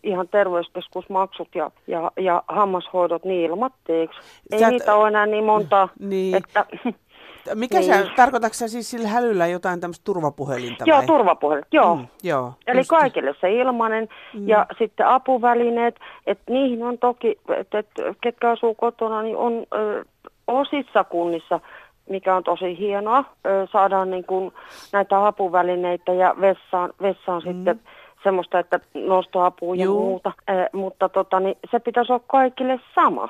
ihan 0.03 0.29
terveyskeskusmaksut 0.29 1.49
ja, 1.55 1.71
ja, 1.87 2.11
ja 2.21 2.43
hammashoidot 2.49 3.25
niin 3.25 3.51
ilmatteeksi. 3.51 4.19
Ei 4.53 4.59
Sä 4.59 4.71
niitä 4.71 4.95
ole 4.95 5.09
enää 5.09 5.27
niin 5.27 5.45
monta, 5.45 5.89
niin. 5.99 6.37
että 6.37 6.67
mikä 7.55 7.79
niin. 7.79 7.95
se, 7.95 8.11
tarkoitatko 8.17 8.55
sä 8.55 8.69
siis 8.69 8.91
sillä 8.91 9.09
hälyllä 9.09 9.47
jotain 9.47 9.81
tämmöistä 9.81 10.05
turvapuhelinta? 10.05 10.85
Joo, 10.87 11.03
turvapuhelin, 11.07 11.65
joo. 11.73 11.97
Mm, 11.97 12.07
joo 12.23 12.53
Eli 12.67 12.79
just. 12.79 12.91
kaikille 12.91 13.35
se 13.41 13.53
ilmanen 13.53 14.09
mm. 14.35 14.49
ja 14.49 14.67
sitten 14.79 15.07
apuvälineet, 15.07 16.01
että 16.27 16.53
niihin 16.53 16.83
on 16.83 16.99
toki, 16.99 17.39
että 17.57 17.79
et, 17.79 17.89
ketkä 18.21 18.51
asuu 18.51 18.75
kotona, 18.75 19.23
niin 19.23 19.37
on 19.37 19.67
ö, 19.75 20.05
osissa 20.47 21.05
kunnissa 21.05 21.61
mikä 22.09 22.37
on 22.37 22.45
tosi 22.45 22.79
hienoa. 22.79 23.25
Ö, 23.47 23.67
saadaan 23.73 24.11
niin 24.11 24.25
kuin 24.25 24.53
näitä 24.93 25.27
apuvälineitä 25.27 26.13
ja 26.13 26.35
vessaan, 26.41 26.93
vessaan 27.03 27.43
mm. 27.45 27.53
sitten 27.53 27.81
semmoista, 28.23 28.59
että 28.59 28.81
nostoapua 28.95 29.77
ja 29.77 29.85
Juu. 29.85 30.01
muuta. 30.01 30.33
Ö, 30.51 30.53
mutta 30.73 31.09
tota, 31.09 31.41
niin 31.41 31.59
se 31.71 31.79
pitäisi 31.81 32.13
olla 32.13 32.25
kaikille 32.27 32.81
sama. 32.95 33.29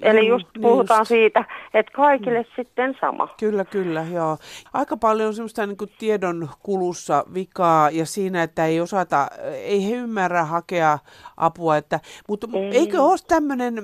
Eli 0.00 0.26
just 0.26 0.46
puhutaan 0.62 1.00
just. 1.00 1.08
siitä, 1.08 1.44
että 1.74 1.92
kaikille 1.92 2.38
mm. 2.38 2.46
sitten 2.56 2.96
sama. 3.00 3.28
Kyllä, 3.40 3.64
kyllä, 3.64 4.06
joo. 4.12 4.36
Aika 4.72 4.96
paljon 4.96 5.28
on 5.28 5.34
semmoista 5.34 5.66
niin 5.66 5.76
kuin 5.76 5.90
tiedon 5.98 6.48
kulussa 6.62 7.24
vikaa 7.34 7.90
ja 7.90 8.06
siinä, 8.06 8.42
että 8.42 8.66
ei 8.66 8.80
osata, 8.80 9.28
ei 9.64 9.90
he 9.90 9.94
ymmärrä 9.94 10.44
hakea 10.44 10.98
apua. 11.36 11.76
Että, 11.76 12.00
mutta 12.28 12.46
ei. 12.54 12.76
eikö 12.76 13.02
ole 13.02 13.18
tämmöinen, 13.28 13.74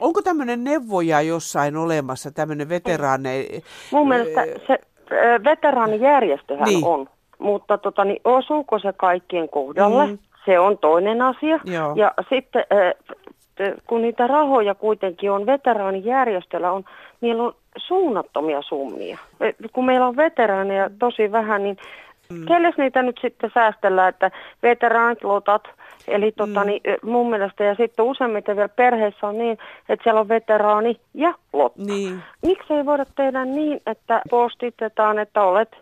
onko 0.00 0.22
tämmöinen 0.22 0.64
neuvoja 0.64 1.20
jossain 1.20 1.76
olemassa, 1.76 2.30
tämmöinen 2.30 2.68
veteraane? 2.68 3.46
Mun 3.92 4.08
mielestä 4.08 4.46
se 4.66 4.78
veteraanijärjestöhän 5.44 6.68
niin. 6.68 6.84
on, 6.84 7.08
mutta 7.38 7.78
tota, 7.78 8.04
niin 8.04 8.20
osuuko 8.24 8.78
se 8.78 8.92
kaikkien 8.92 9.48
kohdalle? 9.48 10.06
Mm. 10.06 10.18
Se 10.46 10.58
on 10.58 10.78
toinen 10.78 11.22
asia. 11.22 11.58
Joo. 11.64 11.94
Ja 11.94 12.14
sitten 12.30 12.64
kun 13.86 14.02
niitä 14.02 14.26
rahoja 14.26 14.74
kuitenkin 14.74 15.30
on 15.30 15.46
veteraanijärjestöllä, 15.46 16.72
on, 16.72 16.84
niillä 17.20 17.42
on 17.42 17.54
suunnattomia 17.76 18.62
summia. 18.62 19.18
Kun 19.72 19.84
meillä 19.84 20.06
on 20.06 20.16
veteraaneja 20.16 20.90
tosi 20.98 21.32
vähän, 21.32 21.62
niin 21.62 21.76
mm. 22.30 22.46
kelle 22.46 22.72
niitä 22.76 23.02
nyt 23.02 23.18
sitten 23.22 23.50
säästellään, 23.54 24.08
että 24.08 24.30
veteraanit 24.62 25.24
lotat, 25.24 25.62
Eli 26.08 26.32
tota, 26.32 26.60
mm. 26.60 26.66
niin, 26.66 26.82
mun 27.02 27.30
mielestä, 27.30 27.64
ja 27.64 27.74
sitten 27.74 28.04
useimmiten 28.04 28.56
vielä 28.56 28.68
perheissä 28.68 29.26
on 29.26 29.38
niin, 29.38 29.58
että 29.88 30.02
siellä 30.02 30.20
on 30.20 30.28
veteraani 30.28 31.00
ja 31.14 31.34
lotta. 31.52 31.82
Niin. 31.86 32.22
Miksi 32.42 32.74
ei 32.74 32.86
voida 32.86 33.06
tehdä 33.16 33.44
niin, 33.44 33.80
että 33.86 34.22
postitetaan, 34.30 35.18
että 35.18 35.42
olet, 35.42 35.76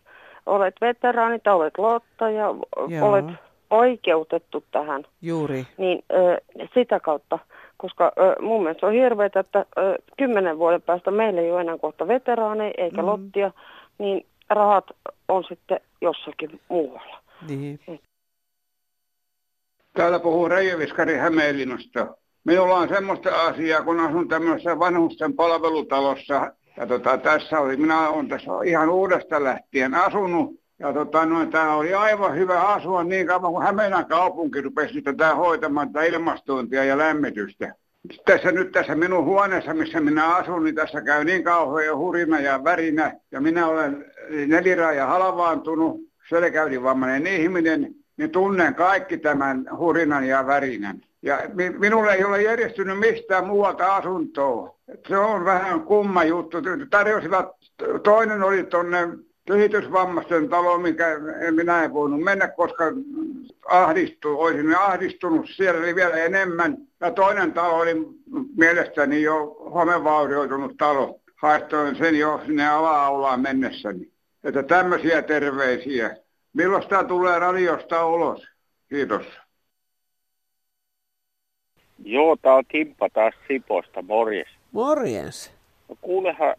olet 0.47 0.75
veteraani 0.81 1.39
tai 1.39 1.55
olet 1.55 1.79
lotta 1.79 2.31
ja 2.31 2.55
Joo. 2.89 3.09
olet 3.09 3.25
oikeutettu 3.71 4.65
tähän. 4.71 5.05
Juuri. 5.23 5.67
Niin 5.77 6.05
ö, 6.13 6.41
sitä 6.75 7.01
kautta 7.01 7.39
koska 7.77 8.13
ö, 8.19 8.43
mun 8.43 8.63
mielestä 8.63 8.87
on 8.87 8.93
hirveätä, 8.93 9.41
että 9.41 9.67
ö, 9.79 9.99
kymmenen 10.19 10.59
vuoden 10.59 10.83
päästä 10.83 11.11
meillä 11.11 11.41
ei 11.41 11.53
ole 11.53 11.61
enää 11.61 11.79
kohta 11.79 12.09
veteraaneja 12.09 12.75
eikä 12.79 13.03
mm. 13.03 13.07
lottia, 13.07 13.51
niin 13.99 14.27
rahat 14.51 14.85
on 15.29 15.45
sitten 15.49 15.81
jossakin 16.01 16.61
muualla. 16.69 17.19
Niin. 17.49 17.81
Täällä 19.93 20.19
puhuu 20.19 20.49
Reijoviskari 20.49 21.17
Hämeenlinnasta. 21.17 22.17
Minulla 22.45 22.75
on 22.75 22.89
semmoista 22.89 23.43
asiaa, 23.43 23.83
kun 23.83 24.01
asun 24.01 24.29
tämmöisessä 24.29 24.79
vanhusten 24.79 25.35
palvelutalossa. 25.35 26.53
Ja 26.77 26.87
tota, 26.87 27.19
tässä 27.19 27.61
oli, 27.61 27.77
minä 27.77 28.09
olen 28.09 28.29
tässä 28.29 28.51
ihan 28.65 28.91
uudesta 28.91 29.45
lähtien 29.45 29.95
asunut. 29.95 30.64
Ja 30.79 30.93
tota, 30.93 31.27
noin, 31.27 31.51
tämä 31.51 31.75
oli 31.75 31.95
aivan 31.95 32.37
hyvä 32.37 32.61
asua 32.61 33.05
niin 33.05 33.27
kauan 33.27 33.53
kuin 33.53 33.67
Hämeenän 33.67 34.07
kaupunki 34.07 34.61
rupesi 34.61 35.03
tätä 35.03 35.35
hoitamaan 35.35 35.93
tätä 35.93 36.05
ilmastointia 36.05 36.85
ja 36.85 36.99
lämmitystä. 36.99 37.75
Tässä 38.25 38.53
nyt 38.53 38.73
tässä 38.73 38.95
minun 38.95 39.25
huoneessa, 39.25 39.75
missä 39.75 40.01
minä 40.01 40.35
asun, 40.35 40.65
niin 40.65 40.75
tässä 40.75 41.01
käy 41.01 41.25
niin 41.25 41.45
kauhean 41.45 41.99
hurina 41.99 42.41
ja 42.41 42.65
värinä. 42.65 43.15
Ja 43.33 43.41
minä 43.41 43.67
olen 43.67 44.05
neliraaja 44.47 45.07
halvaantunut, 45.07 46.01
selkäydinvammainen 46.29 47.27
ihminen, 47.27 47.95
niin 48.17 48.31
tunnen 48.31 48.75
kaikki 48.75 49.19
tämän 49.19 49.65
hurinan 49.79 50.27
ja 50.27 50.47
värinän. 50.47 51.01
Ja 51.23 51.39
minulle 51.79 52.13
ei 52.13 52.25
ole 52.25 52.43
järjestynyt 52.43 52.99
mistään 52.99 53.47
muualta 53.47 53.97
asuntoa. 53.97 54.75
Se 55.09 55.19
on 55.19 55.45
vähän 55.45 55.81
kumma 55.81 56.25
juttu. 56.25 56.59
Tarjosivat, 56.91 57.49
toinen 58.03 58.43
oli 58.43 58.65
tuonne 58.65 59.09
kehitysvammaisten 59.47 60.49
talo, 60.49 60.79
mikä 60.79 61.07
en 61.41 61.55
minä 61.55 61.85
en 61.85 61.93
voinut 61.93 62.21
mennä, 62.21 62.49
koska 62.49 62.85
ahdistu, 63.69 64.41
olisin 64.41 64.77
ahdistunut. 64.79 65.47
Siellä 65.57 65.81
oli 65.81 65.95
vielä 65.95 66.17
enemmän. 66.17 66.77
Ja 67.01 67.11
toinen 67.11 67.53
talo 67.53 67.77
oli 67.77 67.95
mielestäni 68.57 69.23
jo 69.23 69.47
homevaurioitunut 69.75 70.77
talo. 70.77 71.21
Haettoin 71.37 71.97
sen 71.97 72.19
jo 72.19 72.41
sinne 72.47 72.69
ala-aulaan 72.69 73.41
mennessäni. 73.41 74.11
Että 74.45 74.63
tämmöisiä 74.63 75.23
terveisiä. 75.23 76.17
Milloin 76.53 76.89
tämä 76.89 77.05
tulee 77.05 77.39
radiosta 77.39 78.07
ulos? 78.07 78.47
Kiitos. 78.89 79.27
Joo, 82.05 82.37
tää 82.37 82.55
on 82.55 82.65
Kimppa 82.69 83.09
taas 83.13 83.35
Siposta. 83.49 84.03
Morjes. 84.03 84.49
Morjes. 84.73 85.55
No 85.89 85.97
kuulehan, 86.01 86.55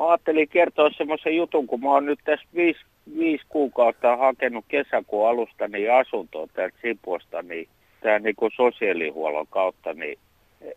Mä 0.00 0.08
ajattelin 0.08 0.48
kertoa 0.48 0.90
semmoisen 0.96 1.36
jutun, 1.36 1.66
kun 1.66 1.80
mä 1.80 1.90
oon 1.90 2.06
nyt 2.06 2.18
tässä 2.24 2.46
viisi, 2.54 2.80
viisi 3.18 3.44
kuukautta 3.48 4.16
hakenut 4.16 4.64
kesäkuun 4.68 5.28
alusta 5.28 5.68
niin 5.68 5.92
asuntoa 5.92 6.46
täältä 6.46 6.76
Siposta, 6.82 7.42
niin 7.42 7.68
tämä 8.00 8.18
niin 8.18 8.34
sosiaalihuollon 8.56 9.46
kautta, 9.50 9.94
niin 9.94 10.18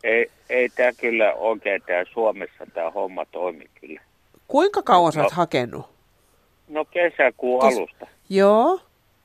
ei, 0.03 0.27
ei 0.49 0.69
tämä 0.69 0.91
kyllä 0.93 1.33
oikein 1.33 1.81
tämä 1.85 2.03
Suomessa 2.13 2.65
tämä 2.73 2.91
homma 2.91 3.25
toimi 3.25 3.65
kyllä. 3.81 4.01
Kuinka 4.47 4.81
kauan 4.81 5.05
no, 5.05 5.11
sä 5.11 5.21
oot 5.21 5.31
no, 5.31 5.35
hakenut? 5.35 5.85
No 6.69 6.85
kesäkuun 6.85 7.61
Kes... 7.61 7.77
alusta. 7.77 8.07
Joo. 8.29 8.79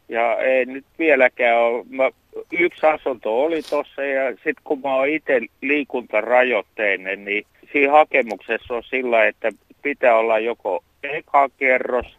Ja 0.09 0.37
ei 0.37 0.67
nyt 0.67 0.85
vieläkään 0.99 1.59
ole. 1.59 1.85
Mä, 1.91 2.11
yksi 2.53 2.87
asunto 2.87 3.43
oli 3.43 3.63
tuossa 3.63 4.03
ja 4.03 4.31
sitten 4.31 4.65
kun 4.65 4.81
mä 4.85 4.95
oon 4.95 5.09
itse 5.09 5.41
liikuntarajoitteinen, 5.63 7.25
niin 7.25 7.47
siinä 7.73 7.93
hakemuksessa 7.93 8.75
on 8.75 8.83
sillä, 8.83 9.27
että 9.27 9.53
pitää 9.83 10.17
olla 10.17 10.39
joko 10.39 10.85
eka 11.03 11.49
kerros, 11.59 12.19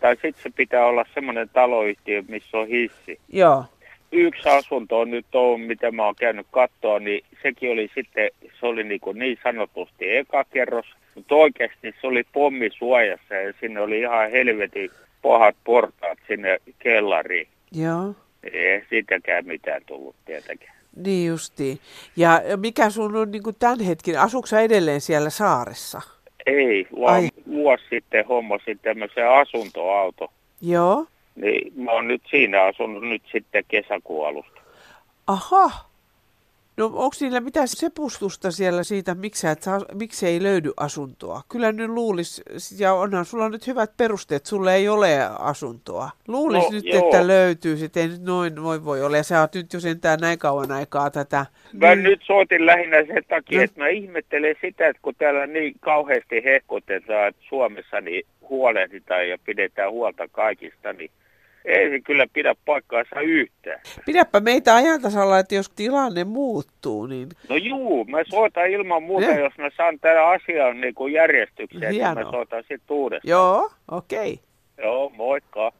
tai 0.00 0.14
sitten 0.14 0.42
se 0.42 0.50
pitää 0.56 0.86
olla 0.86 1.04
semmoinen 1.14 1.48
taloyhtiö, 1.52 2.22
missä 2.28 2.58
on 2.58 2.68
hissi. 2.68 3.20
Joo. 3.32 3.64
yksi 4.12 4.48
asunto 4.48 5.00
on 5.00 5.10
nyt 5.10 5.34
on, 5.34 5.60
mitä 5.60 5.90
mä 5.90 6.04
oon 6.04 6.14
käynyt 6.14 6.46
katsoa, 6.50 6.98
niin 6.98 7.24
sekin 7.42 7.72
oli 7.72 7.90
sitten, 7.94 8.30
se 8.60 8.66
oli 8.66 8.84
niin, 8.84 9.00
kuin 9.00 9.18
niin 9.18 9.38
sanotusti 9.42 10.16
eka 10.16 10.44
kerros, 10.44 10.86
mutta 11.14 11.34
oikeasti 11.34 11.94
se 12.00 12.06
oli 12.06 12.24
pommisuojassa 12.32 13.34
ja 13.34 13.52
sinne 13.60 13.80
oli 13.80 14.00
ihan 14.00 14.30
helvetin 14.30 14.90
pahat 15.22 15.56
portaat 15.64 16.18
sinne 16.28 16.58
kellariin. 16.78 17.48
Joo. 17.72 18.14
Ei 18.42 18.84
siitäkään 18.90 19.46
mitään 19.46 19.82
tullut 19.86 20.16
tietenkään. 20.24 20.76
Niin 20.96 21.28
justiin. 21.28 21.78
Ja 22.16 22.40
mikä 22.56 22.90
sun 22.90 23.16
on 23.16 23.30
niin 23.30 23.42
tämän 23.58 23.80
hetken, 23.80 24.20
asuuko 24.20 24.48
edelleen 24.64 25.00
siellä 25.00 25.30
saaressa? 25.30 26.00
Ei, 26.46 26.86
vaan 27.00 27.14
Ai. 27.14 27.28
vuosi 27.50 27.84
sitten 27.90 28.26
hommasin 28.26 28.78
tämmöisen 28.82 29.30
asuntoauto. 29.30 30.32
Joo. 30.60 31.06
Niin 31.36 31.72
mä 31.82 31.92
oon 31.92 32.08
nyt 32.08 32.22
siinä 32.30 32.62
asunut 32.62 33.02
nyt 33.02 33.22
sitten 33.32 33.64
kesäkuun 33.68 34.28
alusta. 34.28 34.60
Aha. 35.26 35.87
No 36.78 36.84
onko 36.86 37.16
niillä 37.20 37.40
mitään 37.40 37.68
sepustusta 37.68 38.50
siellä 38.50 38.82
siitä, 38.82 39.14
miksi, 39.14 39.48
et 39.48 39.62
saa, 39.62 39.80
miksi 39.94 40.26
ei 40.26 40.42
löydy 40.42 40.72
asuntoa? 40.76 41.40
Kyllä 41.48 41.72
nyt 41.72 41.90
luulisi, 41.90 42.42
ja 42.78 42.94
onhan 42.94 43.24
sulla 43.24 43.48
nyt 43.48 43.66
hyvät 43.66 43.96
perusteet, 43.96 44.46
sulle 44.46 44.74
ei 44.74 44.88
ole 44.88 45.08
asuntoa. 45.38 46.10
Luulisi 46.28 46.66
no, 46.66 46.72
nyt, 46.72 46.84
joo. 46.84 47.04
että 47.04 47.26
löytyy, 47.26 47.76
sitten 47.76 48.02
ei 48.02 48.08
nyt 48.08 48.22
noin 48.22 48.62
voi, 48.62 48.84
voi 48.84 49.02
olla. 49.02 49.16
Ja 49.16 49.22
sä 49.22 49.40
oot 49.40 49.54
nyt 49.54 49.72
jo 49.72 49.80
sentään 49.80 50.20
näin 50.20 50.38
kauan 50.38 50.72
aikaa 50.72 51.10
tätä. 51.10 51.46
Mä 51.72 51.94
niin. 51.94 52.02
nyt 52.02 52.20
soitin 52.22 52.66
lähinnä 52.66 52.96
sen 52.96 53.24
takia, 53.28 53.58
no. 53.58 53.64
että 53.64 53.80
mä 53.80 53.88
ihmettelen 53.88 54.54
sitä, 54.60 54.88
että 54.88 55.02
kun 55.02 55.14
täällä 55.18 55.46
niin 55.46 55.74
kauheasti 55.80 56.44
hehkutetaan, 56.44 57.28
että 57.28 57.42
Suomessa 57.48 58.00
niin 58.00 58.26
huolehditaan 58.48 59.28
ja 59.28 59.38
pidetään 59.44 59.90
huolta 59.90 60.28
kaikista, 60.28 60.92
niin 60.92 61.10
ei 61.68 61.90
se 61.90 62.00
kyllä 62.00 62.26
pidä 62.32 62.54
paikkaansa 62.64 63.20
yhtään. 63.20 63.80
Pidäpä 64.06 64.40
meitä 64.40 64.74
ajantasalla, 64.74 65.38
että 65.38 65.54
jos 65.54 65.70
tilanne 65.70 66.24
muuttuu, 66.24 67.06
niin... 67.06 67.28
No 67.48 67.56
juu, 67.56 68.04
mä 68.04 68.18
soitan 68.30 68.70
ilman 68.70 69.02
muuta, 69.02 69.26
ja. 69.26 69.40
jos 69.40 69.52
mä 69.58 69.70
saan 69.76 69.98
tämän 70.00 70.26
asian 70.26 70.80
niin 70.80 70.94
kuin 70.94 71.12
järjestykseen, 71.12 71.92
Hienoa. 71.92 72.14
niin 72.14 72.26
mä 72.26 72.30
soitan 72.30 72.64
sitten 72.68 72.96
uudestaan. 72.96 73.30
Joo, 73.30 73.70
okei. 73.90 74.32
Okay. 74.32 74.86
Joo, 74.86 75.10
moikka. 75.16 75.72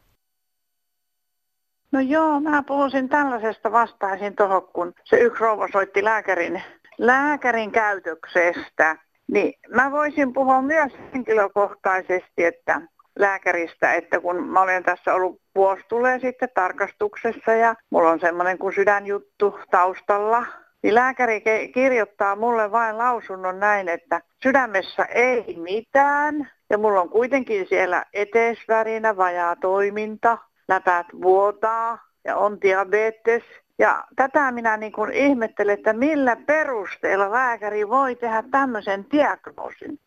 No 1.91 1.99
joo, 1.99 2.39
mä 2.39 2.63
puhuisin 2.67 3.09
tällaisesta 3.09 3.71
vastaisin 3.71 4.35
tuohon, 4.35 4.67
kun 4.73 4.93
se 5.03 5.17
yksi 5.17 5.39
rouva 5.39 5.67
soitti 5.71 6.03
lääkärin, 6.03 6.61
lääkärin 6.97 7.71
käytöksestä. 7.71 8.97
Niin 9.31 9.53
mä 9.69 9.91
voisin 9.91 10.33
puhua 10.33 10.61
myös 10.61 10.93
henkilökohtaisesti, 11.13 12.43
että 12.45 12.81
lääkäristä, 13.19 13.93
että 13.93 14.19
kun 14.19 14.47
mä 14.47 14.61
olen 14.61 14.83
tässä 14.83 15.13
ollut 15.13 15.41
vuosi 15.59 15.83
tulee 15.87 16.19
sitten 16.19 16.49
tarkastuksessa 16.53 17.53
ja 17.53 17.75
mulla 17.89 18.09
on 18.09 18.19
semmoinen 18.19 18.57
kuin 18.57 18.75
sydänjuttu 18.75 19.59
taustalla, 19.71 20.45
niin 20.83 20.95
lääkäri 20.95 21.41
kirjoittaa 21.73 22.35
mulle 22.35 22.71
vain 22.71 22.97
lausunnon 22.97 23.59
näin, 23.59 23.89
että 23.89 24.21
sydämessä 24.43 25.05
ei 25.05 25.55
mitään 25.63 26.51
ja 26.69 26.77
mulla 26.77 27.01
on 27.01 27.09
kuitenkin 27.09 27.67
siellä 27.67 28.05
eteisvärinä 28.13 29.17
vajaa 29.17 29.55
toiminta, 29.55 30.37
läpät 30.67 31.07
vuotaa 31.21 31.97
ja 32.25 32.35
on 32.35 32.61
diabetes. 32.61 33.43
Ja 33.79 34.03
tätä 34.15 34.51
minä 34.51 34.77
niin 34.77 34.91
kuin 34.91 35.11
ihmettelen, 35.13 35.73
että 35.73 35.93
millä 35.93 36.35
perusteella 36.35 37.31
lääkäri 37.31 37.89
voi 37.89 38.15
tehdä 38.15 38.43
tämmöisen 38.51 39.05
diagnoosin 39.11 39.99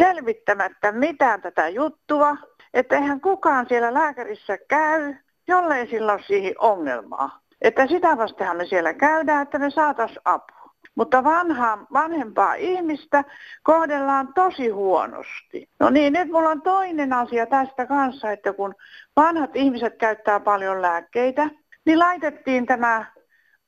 selvittämättä 0.00 0.92
mitään 0.92 1.42
tätä 1.42 1.68
juttua, 1.68 2.36
että 2.74 2.96
eihän 2.96 3.20
kukaan 3.20 3.66
siellä 3.68 3.94
lääkärissä 3.94 4.58
käy, 4.68 5.14
jollei 5.48 5.86
sillä 5.86 6.12
ole 6.12 6.22
siihen 6.26 6.54
ongelmaa. 6.58 7.40
Että 7.62 7.86
sitä 7.86 8.16
vastenhan 8.16 8.56
me 8.56 8.66
siellä 8.66 8.94
käydään, 8.94 9.42
että 9.42 9.58
me 9.58 9.70
saataisiin 9.70 10.20
apua. 10.24 10.60
Mutta 10.94 11.24
vanhaa, 11.24 11.86
vanhempaa 11.92 12.54
ihmistä 12.54 13.24
kohdellaan 13.62 14.34
tosi 14.34 14.68
huonosti. 14.68 15.68
No 15.80 15.90
niin, 15.90 16.12
nyt 16.12 16.28
mulla 16.28 16.48
on 16.48 16.62
toinen 16.62 17.12
asia 17.12 17.46
tästä 17.46 17.86
kanssa, 17.86 18.30
että 18.30 18.52
kun 18.52 18.74
vanhat 19.16 19.56
ihmiset 19.56 19.96
käyttää 19.96 20.40
paljon 20.40 20.82
lääkkeitä, 20.82 21.50
niin 21.86 21.98
laitettiin 21.98 22.66
tämä 22.66 23.04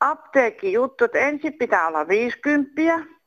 apteekkijuttu, 0.00 1.04
että 1.04 1.18
ensin 1.18 1.52
pitää 1.52 1.88
olla 1.88 2.08
50 2.08 2.72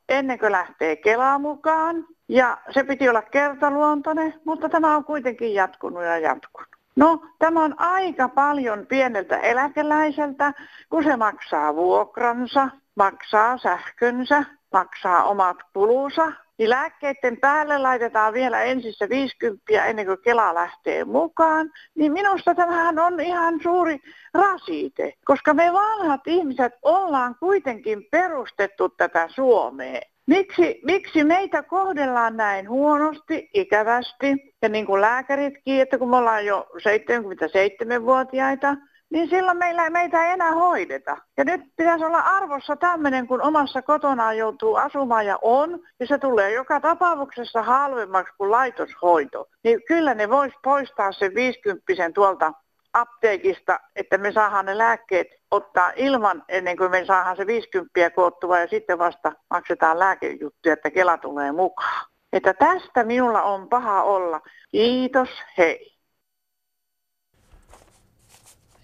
ennen 0.08 0.38
kuin 0.38 0.52
lähtee 0.52 0.96
Kelaan 0.96 1.40
mukaan. 1.40 2.06
Ja 2.28 2.58
se 2.70 2.84
piti 2.84 3.08
olla 3.08 3.22
kertaluontoinen, 3.22 4.34
mutta 4.44 4.68
tämä 4.68 4.96
on 4.96 5.04
kuitenkin 5.04 5.54
jatkunut 5.54 6.02
ja 6.02 6.18
jatkunut. 6.18 6.68
No, 6.96 7.22
tämä 7.38 7.64
on 7.64 7.80
aika 7.80 8.28
paljon 8.28 8.86
pieneltä 8.86 9.36
eläkeläiseltä, 9.38 10.52
kun 10.90 11.04
se 11.04 11.16
maksaa 11.16 11.74
vuokransa, 11.74 12.68
maksaa 12.94 13.58
sähkönsä, 13.58 14.44
maksaa 14.72 15.24
omat 15.24 15.56
kulunsa. 15.72 16.32
Niin 16.58 16.70
lääkkeiden 16.70 17.36
päälle 17.40 17.78
laitetaan 17.78 18.32
vielä 18.32 18.62
ensin 18.62 18.92
se 18.94 19.08
50 19.08 19.84
ennen 19.84 20.06
kuin 20.06 20.18
Kela 20.22 20.54
lähtee 20.54 21.04
mukaan. 21.04 21.70
Niin 21.94 22.12
minusta 22.12 22.54
tämähän 22.54 22.98
on 22.98 23.20
ihan 23.20 23.60
suuri 23.62 23.98
rasite, 24.34 25.12
koska 25.24 25.54
me 25.54 25.72
vanhat 25.72 26.20
ihmiset 26.26 26.72
ollaan 26.82 27.34
kuitenkin 27.40 28.06
perustettu 28.10 28.88
tätä 28.88 29.28
Suomeen. 29.28 30.02
Miksi, 30.26 30.80
miksi 30.84 31.24
meitä 31.24 31.62
kohdellaan 31.62 32.36
näin 32.36 32.68
huonosti, 32.68 33.50
ikävästi 33.54 34.54
ja 34.62 34.68
niin 34.68 34.86
kuin 34.86 35.00
lääkäritkin, 35.00 35.80
että 35.80 35.98
kun 35.98 36.10
me 36.10 36.16
ollaan 36.16 36.46
jo 36.46 36.66
77-vuotiaita, 36.78 38.76
niin 39.10 39.28
silloin 39.30 39.58
meillä, 39.58 39.90
meitä 39.90 40.26
ei 40.26 40.32
enää 40.32 40.52
hoideta. 40.52 41.16
Ja 41.36 41.44
nyt 41.44 41.60
pitäisi 41.76 42.04
olla 42.04 42.18
arvossa 42.18 42.76
tämmöinen, 42.76 43.26
kun 43.26 43.42
omassa 43.42 43.82
kotonaan 43.82 44.36
joutuu 44.38 44.74
asumaan 44.74 45.26
ja 45.26 45.38
on, 45.42 45.80
ja 46.00 46.06
se 46.06 46.18
tulee 46.18 46.52
joka 46.52 46.80
tapauksessa 46.80 47.62
halvemmaksi 47.62 48.34
kuin 48.38 48.50
laitoshoito. 48.50 49.48
Niin 49.64 49.82
kyllä 49.88 50.14
ne 50.14 50.30
vois 50.30 50.52
poistaa 50.62 51.12
sen 51.12 51.34
50 51.34 51.84
tuolta 52.14 52.52
apteekista, 52.92 53.80
että 53.96 54.18
me 54.18 54.32
saadaan 54.32 54.66
ne 54.66 54.78
lääkkeet 54.78 55.26
ottaa 55.50 55.92
ilman 55.96 56.42
ennen 56.48 56.76
kuin 56.76 56.90
me 56.90 57.04
saadaan 57.04 57.36
se 57.36 57.46
50 57.46 58.10
koottua 58.10 58.58
ja 58.58 58.66
sitten 58.66 58.98
vasta 58.98 59.32
maksetaan 59.50 59.98
lääkejuttuja, 59.98 60.72
että 60.72 60.90
Kela 60.90 61.18
tulee 61.18 61.52
mukaan. 61.52 62.06
Että 62.32 62.54
tästä 62.54 63.04
minulla 63.04 63.42
on 63.42 63.68
paha 63.68 64.02
olla. 64.02 64.40
Kiitos, 64.70 65.28
hei. 65.58 65.95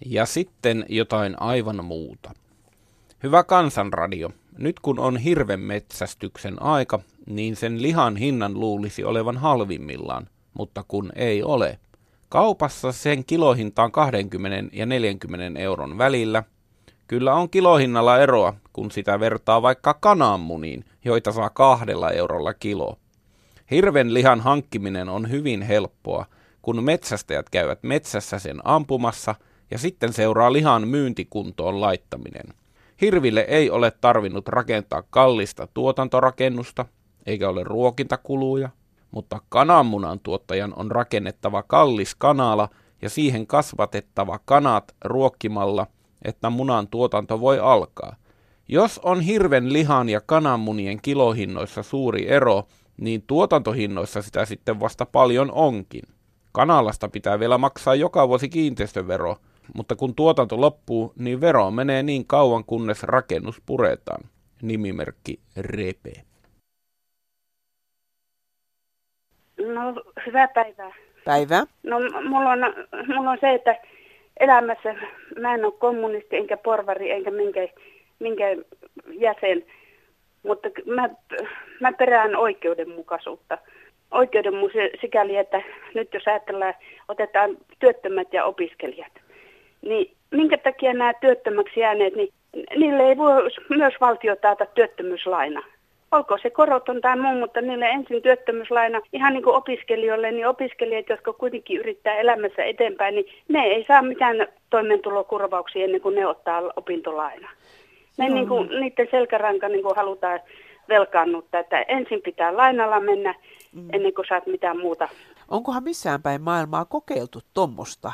Ja 0.05 0.25
sitten 0.25 0.85
jotain 0.89 1.41
aivan 1.41 1.85
muuta. 1.85 2.31
Hyvä 3.23 3.43
kansanradio, 3.43 4.29
nyt 4.57 4.79
kun 4.79 4.99
on 4.99 5.17
hirven 5.17 5.59
metsästyksen 5.59 6.61
aika, 6.61 6.99
niin 7.25 7.55
sen 7.55 7.81
lihan 7.81 8.17
hinnan 8.17 8.59
luulisi 8.59 9.03
olevan 9.03 9.37
halvimmillaan, 9.37 10.27
mutta 10.53 10.83
kun 10.87 11.11
ei 11.15 11.43
ole– 11.43 11.79
Kaupassa 12.33 12.91
sen 12.91 13.25
kilohinta 13.25 13.83
on 13.83 13.91
20 13.91 14.75
ja 14.77 14.85
40 14.85 15.59
euron 15.59 15.97
välillä. 15.97 16.43
Kyllä 17.07 17.33
on 17.33 17.49
kilohinnalla 17.49 18.19
eroa, 18.19 18.53
kun 18.73 18.91
sitä 18.91 19.19
vertaa 19.19 19.61
vaikka 19.61 19.93
kananmuniin, 19.93 20.85
joita 21.05 21.31
saa 21.31 21.49
kahdella 21.49 22.11
eurolla 22.11 22.53
kilo. 22.53 22.97
Hirven 23.71 24.13
lihan 24.13 24.41
hankkiminen 24.41 25.09
on 25.09 25.29
hyvin 25.29 25.61
helppoa, 25.61 26.25
kun 26.61 26.83
metsästäjät 26.83 27.49
käyvät 27.49 27.83
metsässä 27.83 28.39
sen 28.39 28.59
ampumassa 28.63 29.35
ja 29.73 29.79
sitten 29.79 30.13
seuraa 30.13 30.53
lihan 30.53 30.87
myyntikuntoon 30.87 31.81
laittaminen. 31.81 32.53
Hirville 33.01 33.45
ei 33.47 33.69
ole 33.69 33.91
tarvinnut 34.01 34.47
rakentaa 34.47 35.03
kallista 35.09 35.67
tuotantorakennusta, 35.73 36.85
eikä 37.25 37.49
ole 37.49 37.63
ruokintakuluja, 37.63 38.69
mutta 39.11 39.39
kananmunan 39.49 40.19
tuottajan 40.19 40.73
on 40.75 40.91
rakennettava 40.91 41.63
kallis 41.63 42.15
kanala 42.15 42.69
ja 43.01 43.09
siihen 43.09 43.47
kasvatettava 43.47 44.39
kanat 44.45 44.95
ruokkimalla, 45.05 45.87
että 46.21 46.49
munan 46.49 46.87
tuotanto 46.87 47.39
voi 47.39 47.59
alkaa. 47.59 48.15
Jos 48.67 48.99
on 49.03 49.21
hirven 49.21 49.73
lihan 49.73 50.09
ja 50.09 50.21
kananmunien 50.21 51.01
kilohinnoissa 51.01 51.83
suuri 51.83 52.29
ero, 52.29 52.63
niin 52.97 53.23
tuotantohinnoissa 53.27 54.21
sitä 54.21 54.45
sitten 54.45 54.79
vasta 54.79 55.05
paljon 55.05 55.51
onkin. 55.51 56.03
Kanalasta 56.51 57.09
pitää 57.09 57.39
vielä 57.39 57.57
maksaa 57.57 57.95
joka 57.95 58.27
vuosi 58.27 58.49
kiinteistövero, 58.49 59.37
mutta 59.75 59.95
kun 59.95 60.15
tuotanto 60.15 60.61
loppuu, 60.61 61.13
niin 61.19 61.41
vero 61.41 61.71
menee 61.71 62.03
niin 62.03 62.27
kauan 62.27 62.63
kunnes 62.63 63.03
rakennus 63.03 63.61
puretaan. 63.65 64.23
Nimimerkki 64.61 65.39
Repe. 65.57 66.11
No, 69.57 70.03
hyvää 70.25 70.47
päivää. 70.47 70.91
Päivää. 71.25 71.63
No, 71.83 71.99
mulla 72.29 72.49
on, 72.49 72.59
mulla 73.15 73.31
on 73.31 73.37
se, 73.41 73.53
että 73.53 73.75
elämässä 74.39 74.95
mä 75.39 75.53
en 75.53 75.65
ole 75.65 75.73
kommunisti, 75.79 76.37
enkä 76.37 76.57
porvari, 76.57 77.11
enkä 77.11 77.31
minkä, 77.31 77.67
minkä 78.19 78.45
jäsen. 79.07 79.65
Mutta 80.43 80.69
mä, 80.85 81.09
mä 81.79 81.93
perään 81.93 82.35
oikeudenmukaisuutta. 82.35 83.57
Oikeudenmukaisuus 84.11 85.01
sikäli, 85.01 85.37
että 85.37 85.61
nyt 85.95 86.13
jos 86.13 86.27
ajatellaan, 86.27 86.73
otetaan 87.07 87.57
työttömät 87.79 88.33
ja 88.33 88.45
opiskelijat. 88.45 89.13
Niin 89.83 90.15
minkä 90.31 90.57
takia 90.57 90.93
nämä 90.93 91.13
työttömäksi 91.13 91.79
jääneet, 91.79 92.15
niin 92.15 92.33
niille 92.75 93.03
ei 93.03 93.17
voi 93.17 93.49
myös 93.69 93.93
valtio 94.01 94.35
taata 94.35 94.65
työttömyyslaina. 94.65 95.63
Olkoon 96.11 96.39
se 96.43 96.49
koroton 96.49 97.01
tai 97.01 97.17
muu, 97.17 97.39
mutta 97.39 97.61
niille 97.61 97.85
ensin 97.85 98.21
työttömyyslaina, 98.21 99.01
ihan 99.13 99.33
niin 99.33 99.43
kuin 99.43 99.55
opiskelijoille, 99.55 100.31
niin 100.31 100.47
opiskelijat, 100.47 101.09
jotka 101.09 101.33
kuitenkin 101.33 101.79
yrittää 101.79 102.15
elämässä 102.15 102.63
eteenpäin, 102.63 103.15
niin 103.15 103.25
ne 103.47 103.59
ei 103.59 103.85
saa 103.87 104.01
mitään 104.01 104.47
toimeentulokurvauksia 104.69 105.83
ennen 105.83 106.01
kuin 106.01 106.15
ne 106.15 106.27
ottaa 106.27 106.61
opintolaina. 106.75 107.49
Ne 108.17 108.29
niin 108.29 108.47
kuin, 108.47 108.69
niiden 108.79 109.07
selkäranka 109.11 109.69
niin 109.69 109.83
kuin 109.83 109.95
halutaan 109.95 110.39
velkaannuttaa, 110.89 111.59
että 111.59 111.81
ensin 111.81 112.21
pitää 112.21 112.57
lainalla 112.57 112.99
mennä 112.99 113.35
mm. 113.73 113.89
ennen 113.93 114.13
kuin 114.13 114.25
saat 114.29 114.47
mitään 114.47 114.79
muuta. 114.79 115.09
Onkohan 115.47 115.83
missään 115.83 116.21
päin 116.21 116.41
maailmaa 116.41 116.85
kokeiltu 116.85 117.39
tuommoista 117.53 118.11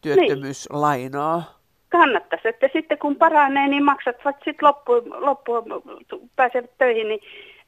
työttömyyslainaa? 0.00 1.36
Niin. 1.36 1.58
Kannattaisi, 1.88 2.48
että 2.48 2.68
sitten 2.72 2.98
kun 2.98 3.16
paranee, 3.16 3.68
niin 3.68 3.84
maksat 3.84 4.16
sitten 4.44 4.54
loppuun, 4.62 5.02
loppuun 5.08 5.64
pääsevät 6.36 6.70
töihin, 6.78 7.08
niin, 7.08 7.20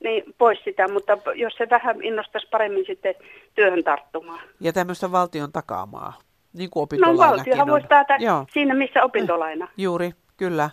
niin 0.04 0.34
pois 0.38 0.58
sitä, 0.64 0.88
mutta 0.88 1.18
jos 1.34 1.54
se 1.58 1.70
vähän 1.70 2.02
innostaisi 2.02 2.48
paremmin 2.50 2.84
sitten 2.86 3.14
työhön 3.54 3.84
tarttumaan. 3.84 4.40
Ja 4.60 4.72
tämmöistä 4.72 5.12
valtion 5.12 5.52
takaamaa, 5.52 6.12
niin 6.52 6.70
kuin 6.70 6.82
opintolainakin 6.82 7.26
No 7.26 7.36
valtiohan 7.36 7.68
voisi 7.68 7.86
taata 7.86 8.14
siinä, 8.52 8.74
missä 8.74 9.02
opintolaina. 9.02 9.68
Juuri, 9.76 10.10
kyllä. 10.36 10.70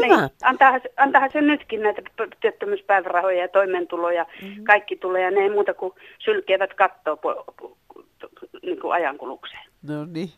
Hyvä. 0.00 0.16
Niin, 0.16 0.30
antaahan, 0.42 0.80
antaahan 0.96 1.30
se 1.32 1.40
nytkin 1.40 1.82
näitä 1.82 2.02
työttömyyspäivärahoja 2.40 3.40
ja 3.40 3.48
toimeentuloja, 3.48 4.26
mm-hmm. 4.42 4.64
kaikki 4.64 4.96
tulee 4.96 5.22
ja 5.22 5.30
ne 5.30 5.40
ei 5.40 5.50
muuta 5.50 5.74
kuin 5.74 5.92
sylkevät 6.18 6.74
kattoa 6.74 7.16
po, 7.16 7.44
po, 7.60 7.76
to, 8.18 8.28
niin 8.62 8.80
kuin 8.80 8.92
ajankulukseen. 8.92 9.65
No 9.82 10.04
niin. 10.04 10.30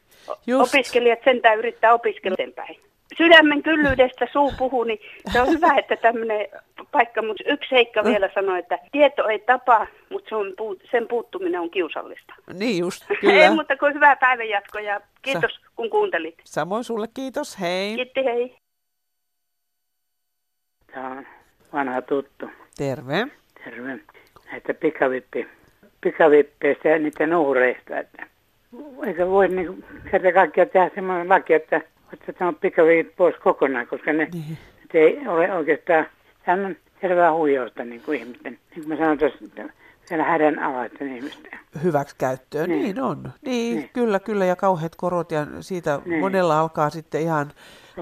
Just. 0.46 0.74
Opiskelijat 0.74 1.18
sentään 1.24 1.58
yrittää 1.58 1.94
opiskella 1.94 2.34
eteenpäin. 2.34 2.76
Sydämen 3.16 3.62
kyllyydestä 3.62 4.26
suu 4.32 4.52
puhuu, 4.58 4.84
niin 4.84 4.98
se 5.32 5.40
on 5.40 5.48
hyvä, 5.48 5.74
että 5.78 5.96
tämmöinen 5.96 6.48
paikka, 6.92 7.22
mutta 7.22 7.44
yksi 7.46 7.68
seikka 7.68 8.02
mm. 8.02 8.08
vielä 8.08 8.30
sanoi, 8.34 8.58
että 8.58 8.78
tieto 8.92 9.28
ei 9.28 9.38
tapa, 9.38 9.86
mutta 10.10 10.28
se 10.28 10.34
on, 10.34 10.54
sen 10.90 11.08
puuttuminen 11.08 11.60
on 11.60 11.70
kiusallista. 11.70 12.34
Niin 12.52 12.78
just, 12.78 13.04
kyllä. 13.20 13.34
ei, 13.34 13.50
mutta 13.50 13.76
kuin 13.76 13.94
hyvää 13.94 14.16
päivänjatkoa 14.16 14.80
ja 14.80 15.00
kiitos 15.22 15.54
Sa- 15.54 15.70
kun 15.76 15.90
kuuntelit. 15.90 16.34
Samoin 16.44 16.84
sulle 16.84 17.08
kiitos, 17.14 17.60
hei. 17.60 17.94
Kiitti, 17.94 18.24
hei. 18.24 18.56
Tämä 20.92 21.10
on 21.10 21.26
vanha 21.72 22.02
tuttu. 22.02 22.50
Terve. 22.76 23.26
Terve. 23.64 23.98
Näitä 24.52 24.74
pikavippi, 24.74 25.48
pikavippeistä 26.00 26.88
ja 26.88 26.98
niiden 26.98 27.34
uhreista. 27.34 27.98
Että 27.98 28.26
eikä 29.06 29.26
voi 29.26 29.48
niin 29.48 29.84
kerta 30.10 30.32
kaikkiaan 30.32 30.70
tehdä 30.70 30.90
semmoinen 30.94 31.28
laki, 31.28 31.52
että 31.52 31.80
otetaan 32.12 32.54
pikavipit 32.54 33.16
pois 33.16 33.36
kokonaan, 33.36 33.86
koska 33.86 34.12
ne, 34.12 34.28
niin. 34.32 34.58
ei 34.94 35.28
ole 35.28 35.52
oikeastaan, 35.52 36.06
sehän 36.44 36.64
on 36.64 36.76
selvää 37.00 37.34
huijausta 37.34 37.84
niin 37.84 38.02
kuin 38.02 38.20
ihmisten, 38.20 38.52
niin 38.52 38.84
kuin 38.84 38.88
mä 38.88 38.96
sanoin 38.96 39.18
tuossa, 39.18 39.38
siellä 40.08 40.24
hädän 40.24 40.58
alaisten 40.58 41.16
ihmisten. 41.16 41.58
Hyväksikäyttöön, 41.82 42.70
niin, 42.70 42.82
niin 42.82 43.00
on. 43.00 43.32
Niin, 43.42 43.76
niin, 43.76 43.90
kyllä, 43.92 44.20
kyllä, 44.20 44.44
ja 44.44 44.56
kauheat 44.56 44.94
korot, 44.96 45.32
ja 45.32 45.46
siitä 45.60 46.00
niin. 46.04 46.20
monella 46.20 46.60
alkaa 46.60 46.90
sitten 46.90 47.20
ihan 47.20 47.52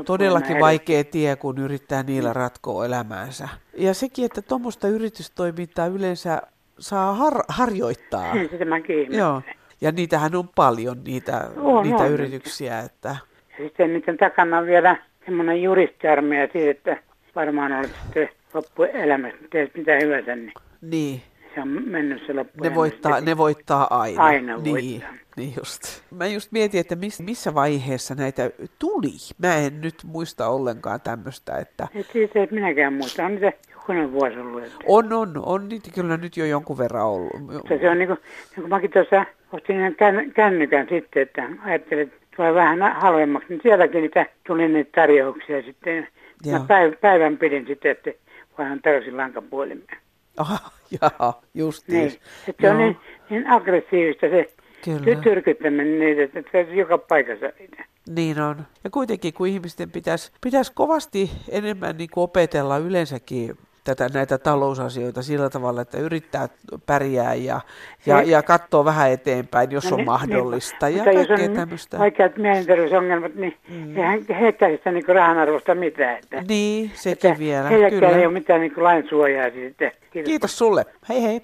todellakin 0.05 0.61
vaikea 0.61 1.05
tie, 1.05 1.37
kun 1.37 1.59
yrittää 1.59 2.03
niillä 2.03 2.33
ratkoa 2.33 2.87
elämäänsä. 2.87 3.49
Ja 3.79 3.95
sekin, 3.95 4.25
että 4.25 4.43
tuommoista 4.43 4.89
yritystoimintaa 4.89 5.87
yleensä 5.87 6.43
saa 6.79 7.15
har- 7.15 7.45
harjoittaa. 7.49 8.35
Sitä 8.51 8.65
mäkin 8.65 9.13
Joo. 9.13 9.43
Ja 9.81 9.93
niitähän 9.93 10.35
on 10.35 10.49
paljon, 10.55 10.97
niitä, 11.05 11.51
on, 11.57 11.83
niitä 11.83 12.03
on. 12.03 12.11
yrityksiä. 12.11 12.81
Että... 12.81 13.17
Sitten 13.57 13.93
niiden 13.93 14.17
takana 14.17 14.59
on 14.59 14.67
vielä 14.67 14.97
semmoinen 15.25 15.62
juristiarmeija 15.62 16.49
siitä, 16.53 16.71
että 16.71 16.97
varmaan 17.37 17.73
olet 17.73 17.91
sitten 18.05 18.29
loppuelämässä, 18.55 19.39
teet 19.51 19.75
mitä 19.75 19.93
hyvänsä, 20.03 20.37
niin, 20.37 20.53
niin. 20.81 21.23
se 21.55 21.61
on 21.61 21.69
mennyt 21.69 22.23
se 22.27 22.33
Ne 22.62 22.75
voittaa, 22.75 23.21
ne 23.21 23.37
voittaa 23.37 23.87
aina. 23.91 24.25
Aina 24.25 24.57
niin. 24.57 24.73
voittaa. 24.73 25.27
Niin 25.37 25.53
just. 25.57 25.83
Mä 26.11 26.27
just 26.27 26.53
mietin, 26.53 26.81
että 26.81 26.97
miss, 26.97 27.21
missä 27.21 27.55
vaiheessa 27.55 28.15
näitä 28.15 28.51
tuli. 28.79 29.12
Mä 29.39 29.55
en 29.55 29.81
nyt 29.81 29.95
muista 30.05 30.49
ollenkaan 30.49 31.01
tämmöistä, 31.01 31.59
että... 31.59 31.89
Et 31.95 32.07
siitä 32.12 32.39
ei 32.39 32.49
minäkään 32.51 32.93
muista. 32.93 33.25
On 33.25 33.35
niitä 33.35 33.53
jokunen 33.71 34.12
vuosi 34.12 34.39
ollut. 34.39 34.62
Että... 34.62 34.77
On, 34.87 35.12
on. 35.12 35.33
On 35.47 35.69
niitä 35.69 35.91
kyllä 35.95 36.17
nyt 36.17 36.37
jo 36.37 36.47
jonkun 36.47 36.79
verran 36.79 37.07
ollut. 37.07 37.69
Se, 37.69 37.79
se 37.79 37.91
on 37.91 37.99
niin 37.99 38.09
kuin, 38.09 38.19
niin 38.51 38.61
kuin 38.61 38.69
mäkin 38.69 38.91
tuossa 38.91 39.25
ostin 39.53 39.77
ihan 39.77 39.95
känn, 39.95 40.33
kännykän 40.33 40.87
sitten, 40.89 41.23
että 41.23 41.49
ajattelin, 41.65 42.03
että 42.03 42.27
tulee 42.37 42.55
vähän 42.55 42.93
halvemmaksi. 42.93 43.49
Niin 43.49 43.61
sielläkin 43.63 44.03
niitä 44.03 44.27
tuli 44.47 44.69
niitä 44.69 44.91
tarjouksia 44.95 45.63
sitten. 45.63 46.09
Mä 46.51 46.59
päiv- 46.59 46.97
päivän 47.01 47.39
pidin 47.39 47.67
sitten, 47.67 47.91
että 47.91 48.11
voidaan 48.59 48.83
takaisin 48.83 49.17
lankapuolimeen. 49.17 49.99
Aha, 50.37 50.71
jaa, 51.01 51.43
just 51.55 51.89
niin. 51.89 52.13
Että 52.49 52.61
se 52.61 52.71
on 52.71 52.79
niin, 52.79 52.97
niin 53.31 53.51
aggressiivista 53.51 54.27
se 54.29 54.51
Kyllä. 54.85 55.23
tyrkyttäminen 55.23 55.99
niitä, 55.99 56.23
että 56.23 56.51
se 56.53 56.67
on 56.71 56.77
joka 56.77 56.99
paikassa 56.99 57.47
niitä. 57.59 57.85
Niin 58.09 58.41
on. 58.41 58.57
Ja 58.85 58.91
kuitenkin 58.91 59.35
kun 59.35 59.47
ihmisten 59.47 59.91
pitäisi, 59.91 60.33
pitäisi 60.41 60.73
kovasti 60.75 61.31
enemmän 61.49 61.97
niin 61.97 62.11
kuin 62.11 62.25
opetella 62.25 62.79
yleensäkin 62.79 63.57
tätä, 63.87 64.09
näitä 64.14 64.38
talousasioita 64.38 65.22
sillä 65.22 65.51
tavalla, 65.51 65.81
että 65.81 65.99
yrittää 65.99 66.49
pärjää 66.87 67.35
ja, 67.35 67.61
ja, 68.07 68.22
ja 68.22 68.42
katsoo 68.42 68.85
vähän 68.85 69.11
eteenpäin, 69.11 69.70
jos 69.70 69.85
no, 69.85 69.90
on 69.90 69.96
niin, 69.96 70.07
mahdollista. 70.07 70.87
Niin, 70.87 70.99
ja 70.99 71.05
kaikkea 71.05 71.49
tämmöistä. 71.49 71.99
Vaikeat 71.99 72.37
mielenterveysongelmat, 72.37 73.35
niin 73.35 73.57
mm. 73.68 73.94
he 73.94 74.40
heittää 74.40 74.70
sitä 74.70 74.92
niin 74.92 75.09
rahan 75.09 75.38
arvosta 75.38 75.75
mitään. 75.75 76.16
Että, 76.16 76.44
niin, 76.49 76.90
sekin 76.94 77.31
että 77.31 77.40
vielä. 77.40 77.68
Heilläkään 77.68 78.18
ei 78.18 78.27
ole 78.27 78.33
mitään 78.33 78.61
niin 78.61 78.72
lainsuojaa. 78.77 79.51
Sitten. 79.51 79.92
Kiitos. 80.12 80.29
Kiitos 80.29 80.59
sulle. 80.59 80.85
Hei 81.09 81.22
hei. 81.22 81.40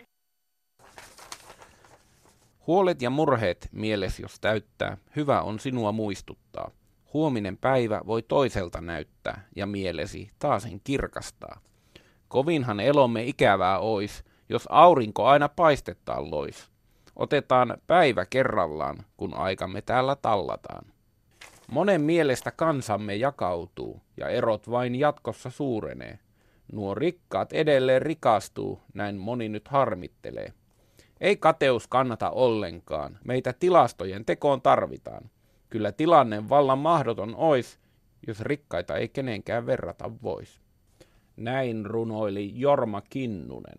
Huolet 2.66 3.02
ja 3.02 3.10
murheet 3.10 3.68
mieles 3.72 4.20
jos 4.20 4.40
täyttää, 4.40 4.96
hyvä 5.16 5.42
on 5.42 5.58
sinua 5.58 5.92
muistuttaa. 5.92 6.70
Huominen 7.12 7.56
päivä 7.56 8.00
voi 8.06 8.22
toiselta 8.22 8.80
näyttää 8.80 9.44
ja 9.56 9.66
mielesi 9.66 10.30
taasen 10.38 10.80
kirkastaa. 10.84 11.60
Kovinhan 12.32 12.80
elomme 12.80 13.24
ikävää 13.24 13.78
ois, 13.78 14.24
jos 14.48 14.68
aurinko 14.70 15.24
aina 15.24 15.48
paistettaan 15.48 16.30
lois. 16.30 16.70
Otetaan 17.16 17.76
päivä 17.86 18.26
kerrallaan, 18.26 18.96
kun 19.16 19.34
aikamme 19.34 19.82
täällä 19.82 20.16
tallataan. 20.16 20.84
Monen 21.70 22.00
mielestä 22.00 22.50
kansamme 22.50 23.16
jakautuu 23.16 24.02
ja 24.16 24.28
erot 24.28 24.70
vain 24.70 24.94
jatkossa 24.94 25.50
suurenee. 25.50 26.18
Nuo 26.72 26.94
rikkaat 26.94 27.52
edelleen 27.52 28.02
rikastuu, 28.02 28.80
näin 28.94 29.16
moni 29.16 29.48
nyt 29.48 29.68
harmittelee. 29.68 30.52
Ei 31.20 31.36
kateus 31.36 31.88
kannata 31.88 32.30
ollenkaan. 32.30 33.18
Meitä 33.24 33.52
tilastojen 33.52 34.24
tekoon 34.24 34.62
tarvitaan. 34.62 35.30
Kyllä 35.70 35.92
tilanne 35.92 36.48
vallan 36.48 36.78
mahdoton 36.78 37.34
ois, 37.36 37.78
jos 38.26 38.40
rikkaita 38.40 38.96
ei 38.96 39.08
kenenkään 39.08 39.66
verrata 39.66 40.10
vois. 40.22 40.61
Näin 41.36 41.86
runoili 41.86 42.50
Jorma 42.54 43.02
Kinnunen. 43.10 43.78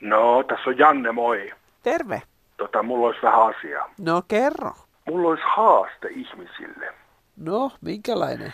No, 0.00 0.42
tässä 0.42 0.70
on 0.70 0.78
Janne, 0.78 1.12
moi. 1.12 1.50
Terve. 1.82 2.22
Tota, 2.56 2.82
mulla 2.82 3.06
olisi 3.06 3.22
vähän 3.22 3.42
asiaa. 3.42 3.90
No, 3.98 4.22
kerro. 4.28 4.72
Mulla 5.08 5.28
olisi 5.28 5.44
haaste 5.56 6.08
ihmisille. 6.08 6.94
No, 7.36 7.70
minkälainen? 7.80 8.52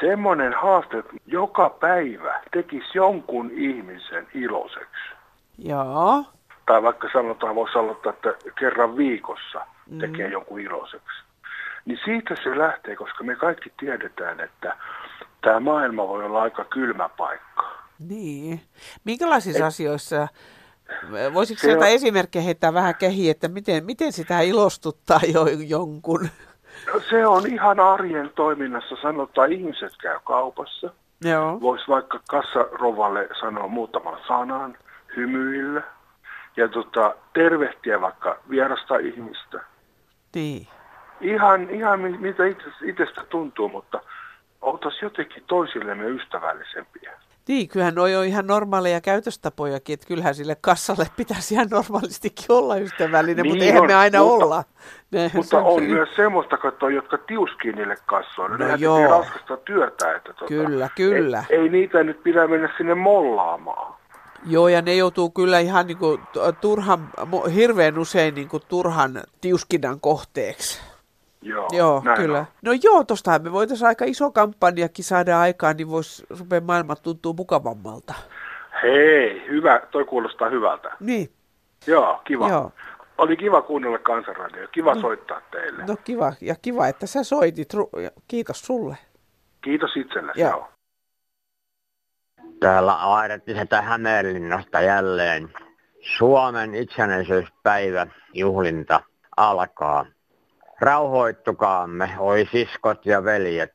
semmoinen 0.00 0.52
haaste, 0.52 0.98
että 0.98 1.12
joka 1.26 1.70
päivä 1.70 2.40
tekisi 2.52 2.88
jonkun 2.94 3.50
ihmisen 3.50 4.26
iloiseksi. 4.34 5.10
Joo. 5.58 6.24
Tai 6.66 6.82
vaikka 6.82 7.08
sanotaan, 7.12 7.54
voisi 7.54 7.78
aloittaa, 7.78 8.12
että 8.12 8.34
kerran 8.58 8.96
viikossa 8.96 9.66
tekee 10.00 10.26
mm. 10.26 10.32
jonkun 10.32 10.60
iloiseksi. 10.60 11.22
Niin 11.86 11.98
siitä 12.04 12.36
se 12.44 12.58
lähtee, 12.58 12.96
koska 12.96 13.24
me 13.24 13.36
kaikki 13.36 13.72
tiedetään, 13.80 14.40
että 14.40 14.76
tämä 15.40 15.60
maailma 15.60 16.08
voi 16.08 16.24
olla 16.24 16.42
aika 16.42 16.64
kylmä 16.64 17.08
paikka. 17.08 17.76
Niin. 17.98 18.60
Minkälaisissa 19.04 19.64
Et, 19.64 19.66
asioissa, 19.66 20.28
voisitko 21.34 21.60
sieltä 21.60 21.84
on... 21.84 21.90
esimerkkejä 21.90 22.42
heittää 22.42 22.74
vähän 22.74 22.94
kehiin, 22.94 23.30
että 23.30 23.48
miten, 23.48 23.84
miten 23.84 24.12
sitä 24.12 24.40
ilostuttaa 24.40 25.20
jo 25.34 25.46
jonkun? 25.66 26.28
No, 26.86 27.00
se 27.10 27.26
on 27.26 27.46
ihan 27.46 27.80
arjen 27.80 28.30
toiminnassa. 28.34 28.96
Sanotaan, 29.02 29.52
ihmiset 29.52 29.92
käy 30.02 30.18
kaupassa. 30.24 30.90
Joo. 31.24 31.60
Voisi 31.60 31.84
vaikka 31.88 32.20
kassarovalle 32.28 33.28
sanoa 33.40 33.68
muutaman 33.68 34.18
sanan, 34.28 34.78
hymyillä 35.16 35.82
ja 36.56 36.68
tota, 36.68 37.14
tervehtiä 37.34 38.00
vaikka 38.00 38.38
vierasta 38.50 38.96
ihmistä. 38.96 39.60
Niin. 40.34 40.66
Ihan, 41.20 41.70
ihan 41.70 42.00
mitä 42.00 42.46
itse, 42.46 42.64
itsestä 42.84 43.24
tuntuu, 43.28 43.68
mutta 43.68 44.00
oltaisiin 44.62 45.02
jotenkin 45.02 45.42
toisillemme 45.46 46.04
ystävällisempiä. 46.04 47.12
Niin, 47.48 47.68
kyllähän 47.68 47.94
noi 47.94 48.16
on 48.16 48.24
ihan 48.24 48.46
normaaleja 48.46 49.00
käytöstapojakin, 49.00 49.94
että 49.94 50.06
kyllähän 50.06 50.34
sille 50.34 50.56
kassalle 50.60 51.06
pitäisi 51.16 51.54
ihan 51.54 51.68
normaalistikin 51.70 52.44
olla 52.48 52.76
ystävällinen, 52.76 53.42
niin 53.42 53.52
mutta 53.52 53.64
eihän 53.64 53.82
on, 53.82 53.86
me 53.86 53.94
aina 53.94 54.22
mutta, 54.22 54.44
olla. 54.44 54.64
Ne, 55.10 55.30
mutta 55.34 55.58
on, 55.58 55.64
on 55.64 55.82
myös 55.82 56.08
semmoista 56.16 56.56
katsoa, 56.56 56.90
jotka 56.90 57.18
tiuskii 57.18 57.72
niille 57.72 57.96
kassoille. 58.06 58.58
No 58.58 58.76
joo. 58.76 58.98
Niin 58.98 59.10
raskasta 59.10 59.56
työtä. 59.56 60.14
Että 60.14 60.32
tuota, 60.32 60.54
kyllä, 60.54 60.88
kyllä. 60.96 61.44
Ei, 61.50 61.58
ei 61.58 61.68
niitä 61.68 62.02
nyt 62.02 62.22
pidä 62.22 62.46
mennä 62.46 62.70
sinne 62.76 62.94
mollaamaan. 62.94 63.94
Joo, 64.46 64.68
ja 64.68 64.82
ne 64.82 64.94
joutuu 64.94 65.30
kyllä 65.30 65.58
ihan 65.58 65.86
niin 65.86 65.98
kuin, 65.98 66.20
turhan, 66.60 67.08
hirveän 67.54 67.98
usein 67.98 68.34
niin 68.34 68.48
kuin, 68.48 68.62
turhan 68.68 69.22
tiuskinnan 69.40 70.00
kohteeksi. 70.00 70.95
Joo, 71.46 71.68
joo 71.72 72.02
kyllä. 72.16 72.38
On. 72.38 72.46
No 72.62 72.72
joo, 72.82 73.04
tostahan 73.04 73.42
me 73.42 73.52
voitaisiin 73.52 73.88
aika 73.88 74.04
iso 74.04 74.30
kampanjakin 74.30 75.04
saada 75.04 75.40
aikaan, 75.40 75.76
niin 75.76 75.90
voisi 75.90 76.26
rupea 76.38 76.60
maailma 76.60 76.96
tuntuu 76.96 77.34
mukavammalta. 77.34 78.14
Hei, 78.82 79.46
hyvä, 79.48 79.80
toi 79.90 80.04
kuulostaa 80.04 80.50
hyvältä. 80.50 80.96
Niin. 81.00 81.30
Joo, 81.86 82.20
kiva. 82.24 82.48
Joo. 82.48 82.72
Oli 83.18 83.36
kiva 83.36 83.62
kuunnella 83.62 83.98
kansanradio, 83.98 84.68
kiva 84.72 84.94
no, 84.94 85.00
soittaa 85.00 85.40
teille. 85.50 85.84
No 85.84 85.96
kiva, 86.04 86.32
ja 86.40 86.54
kiva, 86.62 86.88
että 86.88 87.06
sä 87.06 87.24
soitit. 87.24 87.68
Kiitos 88.28 88.60
sulle. 88.60 88.96
Kiitos 89.60 89.96
itsellesi, 89.96 90.40
joo. 90.40 90.50
joo. 90.50 90.68
Täällä 92.60 92.92
Airettisetä 92.92 93.82
Hämeenlinnasta 93.82 94.80
jälleen. 94.80 95.52
Suomen 96.16 96.74
itsenäisyyspäivä 96.74 98.06
juhlinta 98.34 99.00
alkaa. 99.36 100.06
Rauhoittukaamme, 100.80 102.10
oi 102.18 102.48
siskot 102.52 103.06
ja 103.06 103.24
veljet, 103.24 103.70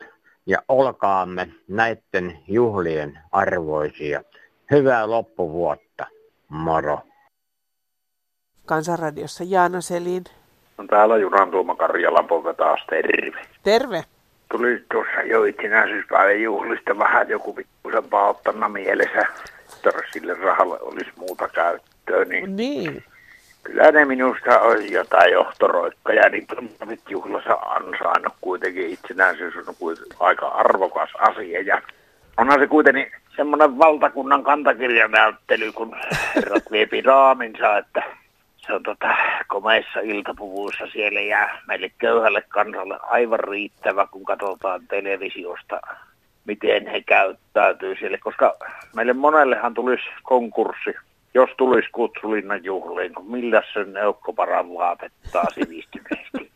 ja 0.46 0.58
olkaamme 0.68 1.50
näiden 1.68 2.40
juhlien 2.48 3.20
arvoisia. 3.32 4.24
Hyvää 4.72 5.10
loppuvuotta. 5.10 6.06
Moro. 6.50 7.00
Kansanradiossa 8.66 9.44
Jaana 9.48 9.82
Selin. 9.82 10.24
On 10.78 10.88
täällä 10.88 11.18
Junan 11.18 11.52
Tuoma 11.52 11.76
Karjalan 11.76 12.28
poika 12.28 12.54
taas, 12.54 12.80
terve. 12.90 13.42
Terve. 13.64 14.04
Tuli 14.52 14.84
tuossa 14.92 15.22
jo 15.22 15.44
itsenäisyyspäivän 15.44 16.42
juhlista 16.42 16.98
vähän 16.98 17.30
joku 17.30 17.54
pikkusen 17.54 18.04
pahoittana 18.04 18.70
mielessä, 18.70 19.26
että 19.76 19.92
sille 20.14 20.34
rahalle 20.34 20.80
olisi 20.82 21.12
muuta 21.16 21.48
käyttöä. 21.48 22.26
Niin, 22.26 22.56
niin. 22.56 23.04
Kyllä 23.72 23.92
ne 23.92 24.06
minusta 24.06 24.60
olisi 24.60 24.94
jotain 24.94 25.34
johtoroikkoja, 25.34 26.30
niin 26.30 26.48
nyt 26.86 27.02
juhlassa 27.10 27.54
ansainnut 27.54 28.34
kuitenkin 28.42 28.90
itsenäisyys 28.90 29.68
on 29.68 29.76
kuitenkin 29.80 30.18
aika 30.20 30.48
arvokas 30.48 31.10
asia. 31.20 31.62
Ja 31.62 31.82
onhan 32.38 32.60
se 32.60 32.68
kuitenkin 32.68 33.12
semmoinen 33.36 33.78
valtakunnan 33.78 34.44
kantakirjanäyttely, 34.44 35.72
kun 35.72 35.96
herrat 36.36 36.64
viepi 36.72 37.02
raaminsa, 37.12 37.78
että 37.78 38.04
se 38.58 38.74
on 38.74 38.84
tota, 38.84 39.16
komeissa 39.48 40.00
iltapuvuissa 40.00 40.88
siellä 40.94 41.22
ja 41.22 41.50
meille 41.68 41.92
köyhälle 41.98 42.44
kansalle 42.50 43.00
aivan 43.02 43.40
riittävä, 43.40 44.08
kun 44.12 44.26
katsotaan 44.26 44.82
televisiosta, 44.88 45.82
miten 46.46 46.88
he 46.88 47.02
käyttäytyy 47.02 47.96
siellä, 47.96 48.18
koska 48.18 48.58
meille 48.96 49.14
monellehan 49.14 49.74
tulisi 49.74 50.04
konkurssi, 50.24 50.94
jos 51.34 51.50
tulisi 51.58 51.90
kutsulinnan 51.92 52.64
juhliin, 52.64 53.14
kun 53.14 53.32
millä 53.32 53.64
sen 53.74 53.98
eukkoparan 53.98 54.74
vaatettaa 54.74 55.46
sivistyneesti. 55.50 56.52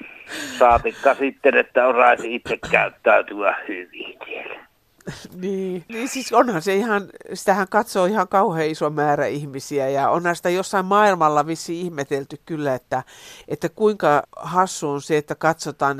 Saatikka 0.58 1.14
sitten, 1.14 1.56
että 1.56 1.86
osaisi 1.86 2.34
itse 2.34 2.58
käyttäytyä 2.70 3.56
hyvin 3.68 4.18
siellä. 4.24 4.69
niin. 5.42 5.84
niin 5.88 6.08
siis 6.08 6.32
onhan 6.32 6.62
se 6.62 6.74
ihan, 6.74 7.02
sitähän 7.34 7.66
katsoo 7.70 8.06
ihan 8.06 8.28
kauhean 8.28 8.68
iso 8.68 8.90
määrä 8.90 9.26
ihmisiä 9.26 9.88
ja 9.88 10.10
onhan 10.10 10.36
sitä 10.36 10.50
jossain 10.50 10.84
maailmalla 10.84 11.46
vissi 11.46 11.80
ihmetelty 11.80 12.36
kyllä, 12.46 12.74
että, 12.74 13.02
että 13.48 13.68
kuinka 13.68 14.22
hassu 14.36 14.90
on 14.90 15.02
se, 15.02 15.16
että 15.16 15.34
katsotaan 15.34 15.98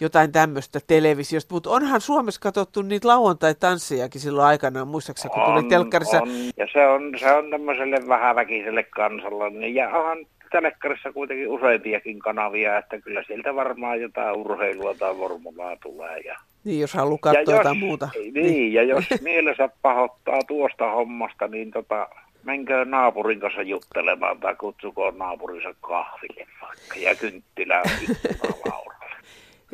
jotain 0.00 0.32
tämmöistä 0.32 0.80
televisiosta, 0.86 1.54
mutta 1.54 1.70
onhan 1.70 2.00
Suomessa 2.00 2.40
katsottu 2.40 2.82
niitä 2.82 3.08
lauantai-tanssejakin 3.08 4.20
silloin 4.20 4.46
aikanaan, 4.46 4.88
muistaakseni 4.88 5.34
kun 5.34 5.42
tuli 5.44 5.68
telkkarissa? 5.68 6.22
On, 6.22 6.28
ja 6.56 6.66
se 6.72 6.86
on, 6.86 7.12
se 7.18 7.32
on 7.32 7.50
tämmöiselle 7.50 7.96
vähäväkiselle 8.08 8.82
kansalle, 8.82 9.50
niin 9.50 9.74
ja 9.74 9.88
onhan 9.88 10.18
telekkarissa 10.50 11.12
kuitenkin 11.12 11.48
useampiakin 11.48 12.18
kanavia, 12.18 12.78
että 12.78 13.00
kyllä 13.00 13.22
sieltä 13.26 13.54
varmaan 13.54 14.00
jotain 14.00 14.36
urheilua 14.36 14.94
tai 14.94 15.14
formulaa 15.14 15.76
tulee. 15.82 16.18
Ja 16.18 16.36
niin, 16.66 16.80
jos 16.80 16.94
haluaa 16.94 17.18
katsoa 17.20 17.54
ja 17.54 17.58
jotain 17.58 17.78
muuta. 17.78 18.08
Niin, 18.14 18.34
niin, 18.34 18.72
ja 18.72 18.82
jos 18.82 19.04
mielensä 19.22 19.68
pahoittaa 19.82 20.40
tuosta 20.48 20.90
hommasta, 20.90 21.48
niin 21.48 21.70
tota, 21.70 22.08
menkää 22.42 22.84
naapurin 22.84 23.40
kanssa 23.40 23.62
juttelemaan 23.62 24.40
tai 24.40 24.54
kutsukoon 24.54 25.18
naapurinsa 25.18 25.74
kahville 25.80 26.46
vaikka 26.62 26.96
ja 26.96 27.14
kynttilä 27.14 27.82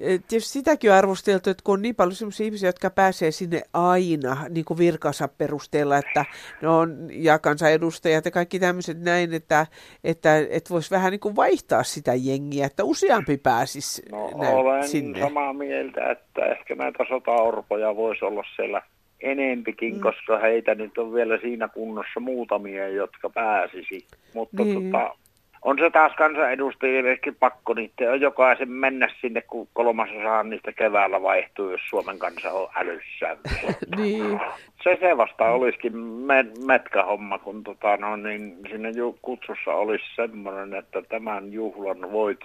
Tietysti 0.02 0.52
sitäkin 0.52 0.90
on 0.90 0.96
arvosteltu, 0.96 1.50
että 1.50 1.64
kun 1.64 1.72
on 1.72 1.82
niin 1.82 1.94
paljon 1.94 2.14
sellaisia 2.14 2.46
ihmisiä, 2.46 2.68
jotka 2.68 2.90
pääsee 2.90 3.30
sinne 3.30 3.62
aina 3.72 4.36
niin 4.48 4.64
kuin 4.64 4.78
virkansa 4.78 5.28
perusteella, 5.28 5.98
että 5.98 6.24
ne 6.62 6.68
on, 6.68 7.08
ja 7.10 7.38
kansanedustajat 7.38 8.24
ja 8.24 8.30
kaikki 8.30 8.58
tämmöiset 8.58 9.00
näin, 9.00 9.34
että, 9.34 9.66
että, 10.04 10.38
että 10.38 10.70
voisi 10.70 10.90
vähän 10.90 11.10
niin 11.10 11.20
kuin 11.20 11.36
vaihtaa 11.36 11.82
sitä 11.82 12.14
jengiä, 12.14 12.66
että 12.66 12.84
useampi 12.84 13.36
pääsisi 13.36 14.02
no, 14.12 14.30
näin, 14.36 14.54
olen 14.54 14.88
sinne. 14.88 15.20
samaa 15.20 15.52
mieltä, 15.52 16.10
että 16.10 16.44
ehkä 16.44 16.74
näitä 16.74 17.04
sota-orpoja 17.08 17.96
voisi 17.96 18.24
olla 18.24 18.44
siellä 18.56 18.82
enempikin, 19.22 19.94
mm. 19.94 20.00
koska 20.00 20.38
heitä 20.38 20.74
nyt 20.74 20.98
on 20.98 21.14
vielä 21.14 21.38
siinä 21.38 21.68
kunnossa 21.68 22.20
muutamia, 22.20 22.88
jotka 22.88 23.30
pääsisi. 23.30 24.06
Mutta 24.34 24.64
niin. 24.64 24.92
tota, 24.92 25.14
on 25.62 25.78
se 25.78 25.90
taas 25.90 26.12
kansanedustajillekin 26.16 27.34
pakko 27.34 27.74
niiden 27.74 28.10
on 28.10 28.20
jokaisen 28.20 28.70
mennä 28.70 29.08
sinne, 29.20 29.40
kun 29.40 29.68
kolmasosa 29.72 30.42
niistä 30.42 30.72
keväällä 30.72 31.22
vaihtuu, 31.22 31.70
jos 31.70 31.80
Suomen 31.90 32.18
kansa 32.18 32.52
on 32.52 32.68
älyssä. 32.76 33.36
niin. 33.96 34.40
Se 34.84 34.98
se 35.00 35.16
vasta 35.16 35.44
olisikin 35.44 35.92
met- 35.92 37.06
homma, 37.06 37.38
kun 37.38 37.64
tota, 37.64 37.96
no, 37.96 38.16
niin 38.16 38.56
siinä 38.68 38.88
kutsussa 39.22 39.70
olisi 39.70 40.04
semmoinen, 40.16 40.74
että 40.74 41.02
tämän 41.02 41.52
juhlan 41.52 42.12
voit 42.12 42.40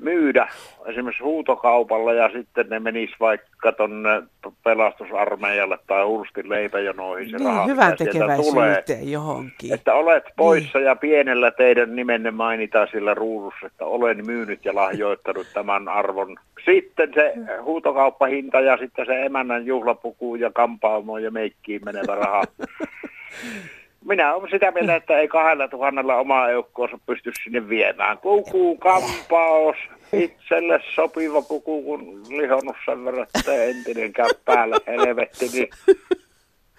myydä 0.00 0.48
esimerkiksi 0.86 1.22
huutokaupalla 1.22 2.12
ja 2.12 2.30
sitten 2.32 2.66
ne 2.70 2.80
menis 2.80 3.10
vaikka 3.20 3.72
tuonne 3.72 4.22
pelastusarmeijalle 4.64 5.78
tai 5.86 6.04
hurstin 6.04 6.48
leipäjonoihin 6.48 7.30
se 7.30 7.36
niin, 7.36 7.46
raha, 7.46 7.66
hyvän 7.66 7.96
tekeväisyyteen 7.96 9.10
johonkin. 9.10 9.74
Että 9.74 9.94
olet 9.94 10.24
poissa 10.36 10.78
niin. 10.78 10.86
ja 10.86 10.96
pienellä 10.96 11.50
teidän 11.50 11.96
nimenne 11.96 12.30
mainitaan 12.30 12.88
sillä 12.92 13.14
ruudussa, 13.14 13.66
että 13.66 13.84
olen 13.84 14.26
myynyt 14.26 14.64
ja 14.64 14.74
lahjoittanut 14.74 15.46
tämän 15.54 15.88
arvon. 15.88 16.36
Sitten 16.64 17.10
se 17.14 17.34
huutokauppahinta 17.62 18.60
ja 18.60 18.76
sitten 18.76 19.06
se 19.06 19.22
emännän 19.22 19.66
juhlapuku 19.66 20.34
ja 20.34 20.50
kampaamo 20.50 21.18
ja 21.18 21.30
meikkiin 21.30 21.80
menevä 21.84 22.14
raha. 22.14 22.44
Minä 24.04 24.34
olen 24.34 24.50
sitä 24.50 24.70
mieltä, 24.70 24.96
että 24.96 25.18
ei 25.18 25.28
kahdella 25.28 25.68
tuhannella 25.68 26.16
omaa 26.16 26.50
eukkoonsa 26.50 26.98
pysty 27.06 27.32
sinne 27.44 27.68
viemään. 27.68 28.18
Kuku, 28.18 28.76
kampaus, 28.76 29.76
itselle 30.12 30.80
sopiva 30.94 31.42
kuku, 31.42 31.82
kun 31.82 32.22
lihonnut 32.28 32.76
sen 32.84 33.04
verran, 33.04 33.26
että 33.38 33.64
entinen 33.64 34.12
käy 34.12 34.28
päällä 34.44 34.76
helvetti, 34.86 35.48
niin 35.52 35.68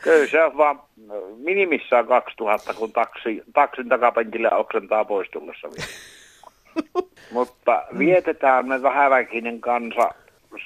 kyllä 0.04 0.28
se 0.28 0.44
on 0.44 0.58
vaan 0.58 0.80
minimissaan 1.38 2.08
2000, 2.08 2.74
kun 2.74 2.92
taksi, 2.92 3.44
taksin 3.54 3.90
takapenkille 3.90 4.52
oksentaa 4.52 5.06
pois 5.06 5.30
tullessa 5.30 5.68
vielä. 5.68 5.92
Mutta 7.32 7.84
vietetään 7.98 8.68
me 8.68 8.82
vähäväkinen 8.82 9.62
kansa 9.62 10.10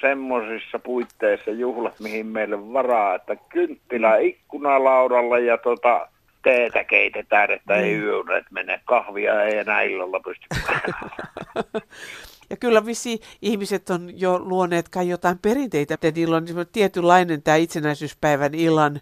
semmoisissa 0.00 0.78
puitteissa 0.78 1.50
juhlat, 1.50 2.00
mihin 2.00 2.26
meille 2.26 2.72
varaa, 2.72 3.14
että 3.14 3.36
kynttilä 3.48 4.16
ikkunalaudalla 4.16 5.38
ja 5.38 5.58
tota, 5.58 6.08
teetä 6.46 6.84
keitetään, 6.84 7.50
että 7.50 7.74
niin. 7.74 7.84
ei 7.84 7.94
yöunet 7.94 8.44
mene. 8.50 8.80
Kahvia 8.84 9.42
ei 9.42 9.58
enää 9.58 9.82
illalla 9.82 10.20
pysty 10.20 10.46
Ja 12.50 12.56
kyllä 12.56 12.86
vissi 12.86 13.20
ihmiset 13.42 13.90
on 13.90 14.20
jo 14.20 14.38
luoneet 14.38 14.88
kai 14.88 15.08
jotain 15.08 15.38
perinteitä, 15.38 15.94
että 15.94 16.10
niillä 16.10 16.36
on 16.36 16.44
tietynlainen 16.72 17.42
tämä 17.42 17.56
itsenäisyyspäivän 17.56 18.54
illan 18.54 19.00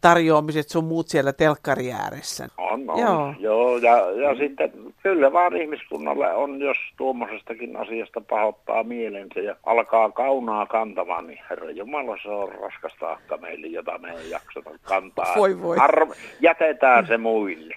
tarjoamiset 0.00 0.68
sun 0.68 0.84
muut 0.84 1.08
siellä 1.08 1.32
telkkari 1.32 1.92
ääressä. 1.92 2.48
On, 2.58 2.90
on. 2.90 3.00
Joo. 3.00 3.34
Joo 3.38 3.76
ja, 3.76 4.10
ja 4.10 4.32
mm. 4.32 4.38
sitten 4.38 4.72
kyllä 5.02 5.32
vaan 5.32 5.56
ihmiskunnalle 5.56 6.34
on, 6.34 6.60
jos 6.60 6.76
tuommoisestakin 6.96 7.76
asiasta 7.76 8.20
pahoittaa 8.20 8.82
mielensä 8.82 9.40
ja 9.40 9.56
alkaa 9.66 10.10
kaunaa 10.10 10.66
kantamaan, 10.66 11.26
niin 11.26 11.40
herra 11.50 11.70
Jumala, 11.70 12.16
se 12.22 12.28
on 12.28 12.48
raskasta 12.48 13.12
akka 13.12 13.36
meille, 13.36 13.66
jota 13.66 13.98
me 13.98 14.10
ei 14.10 14.30
jaksata 14.30 14.70
kantaa. 14.82 15.34
Voi 15.36 15.62
voi. 15.62 15.76
Arv- 15.76 16.16
jätetään 16.40 17.06
se 17.06 17.18
muille. 17.18 17.74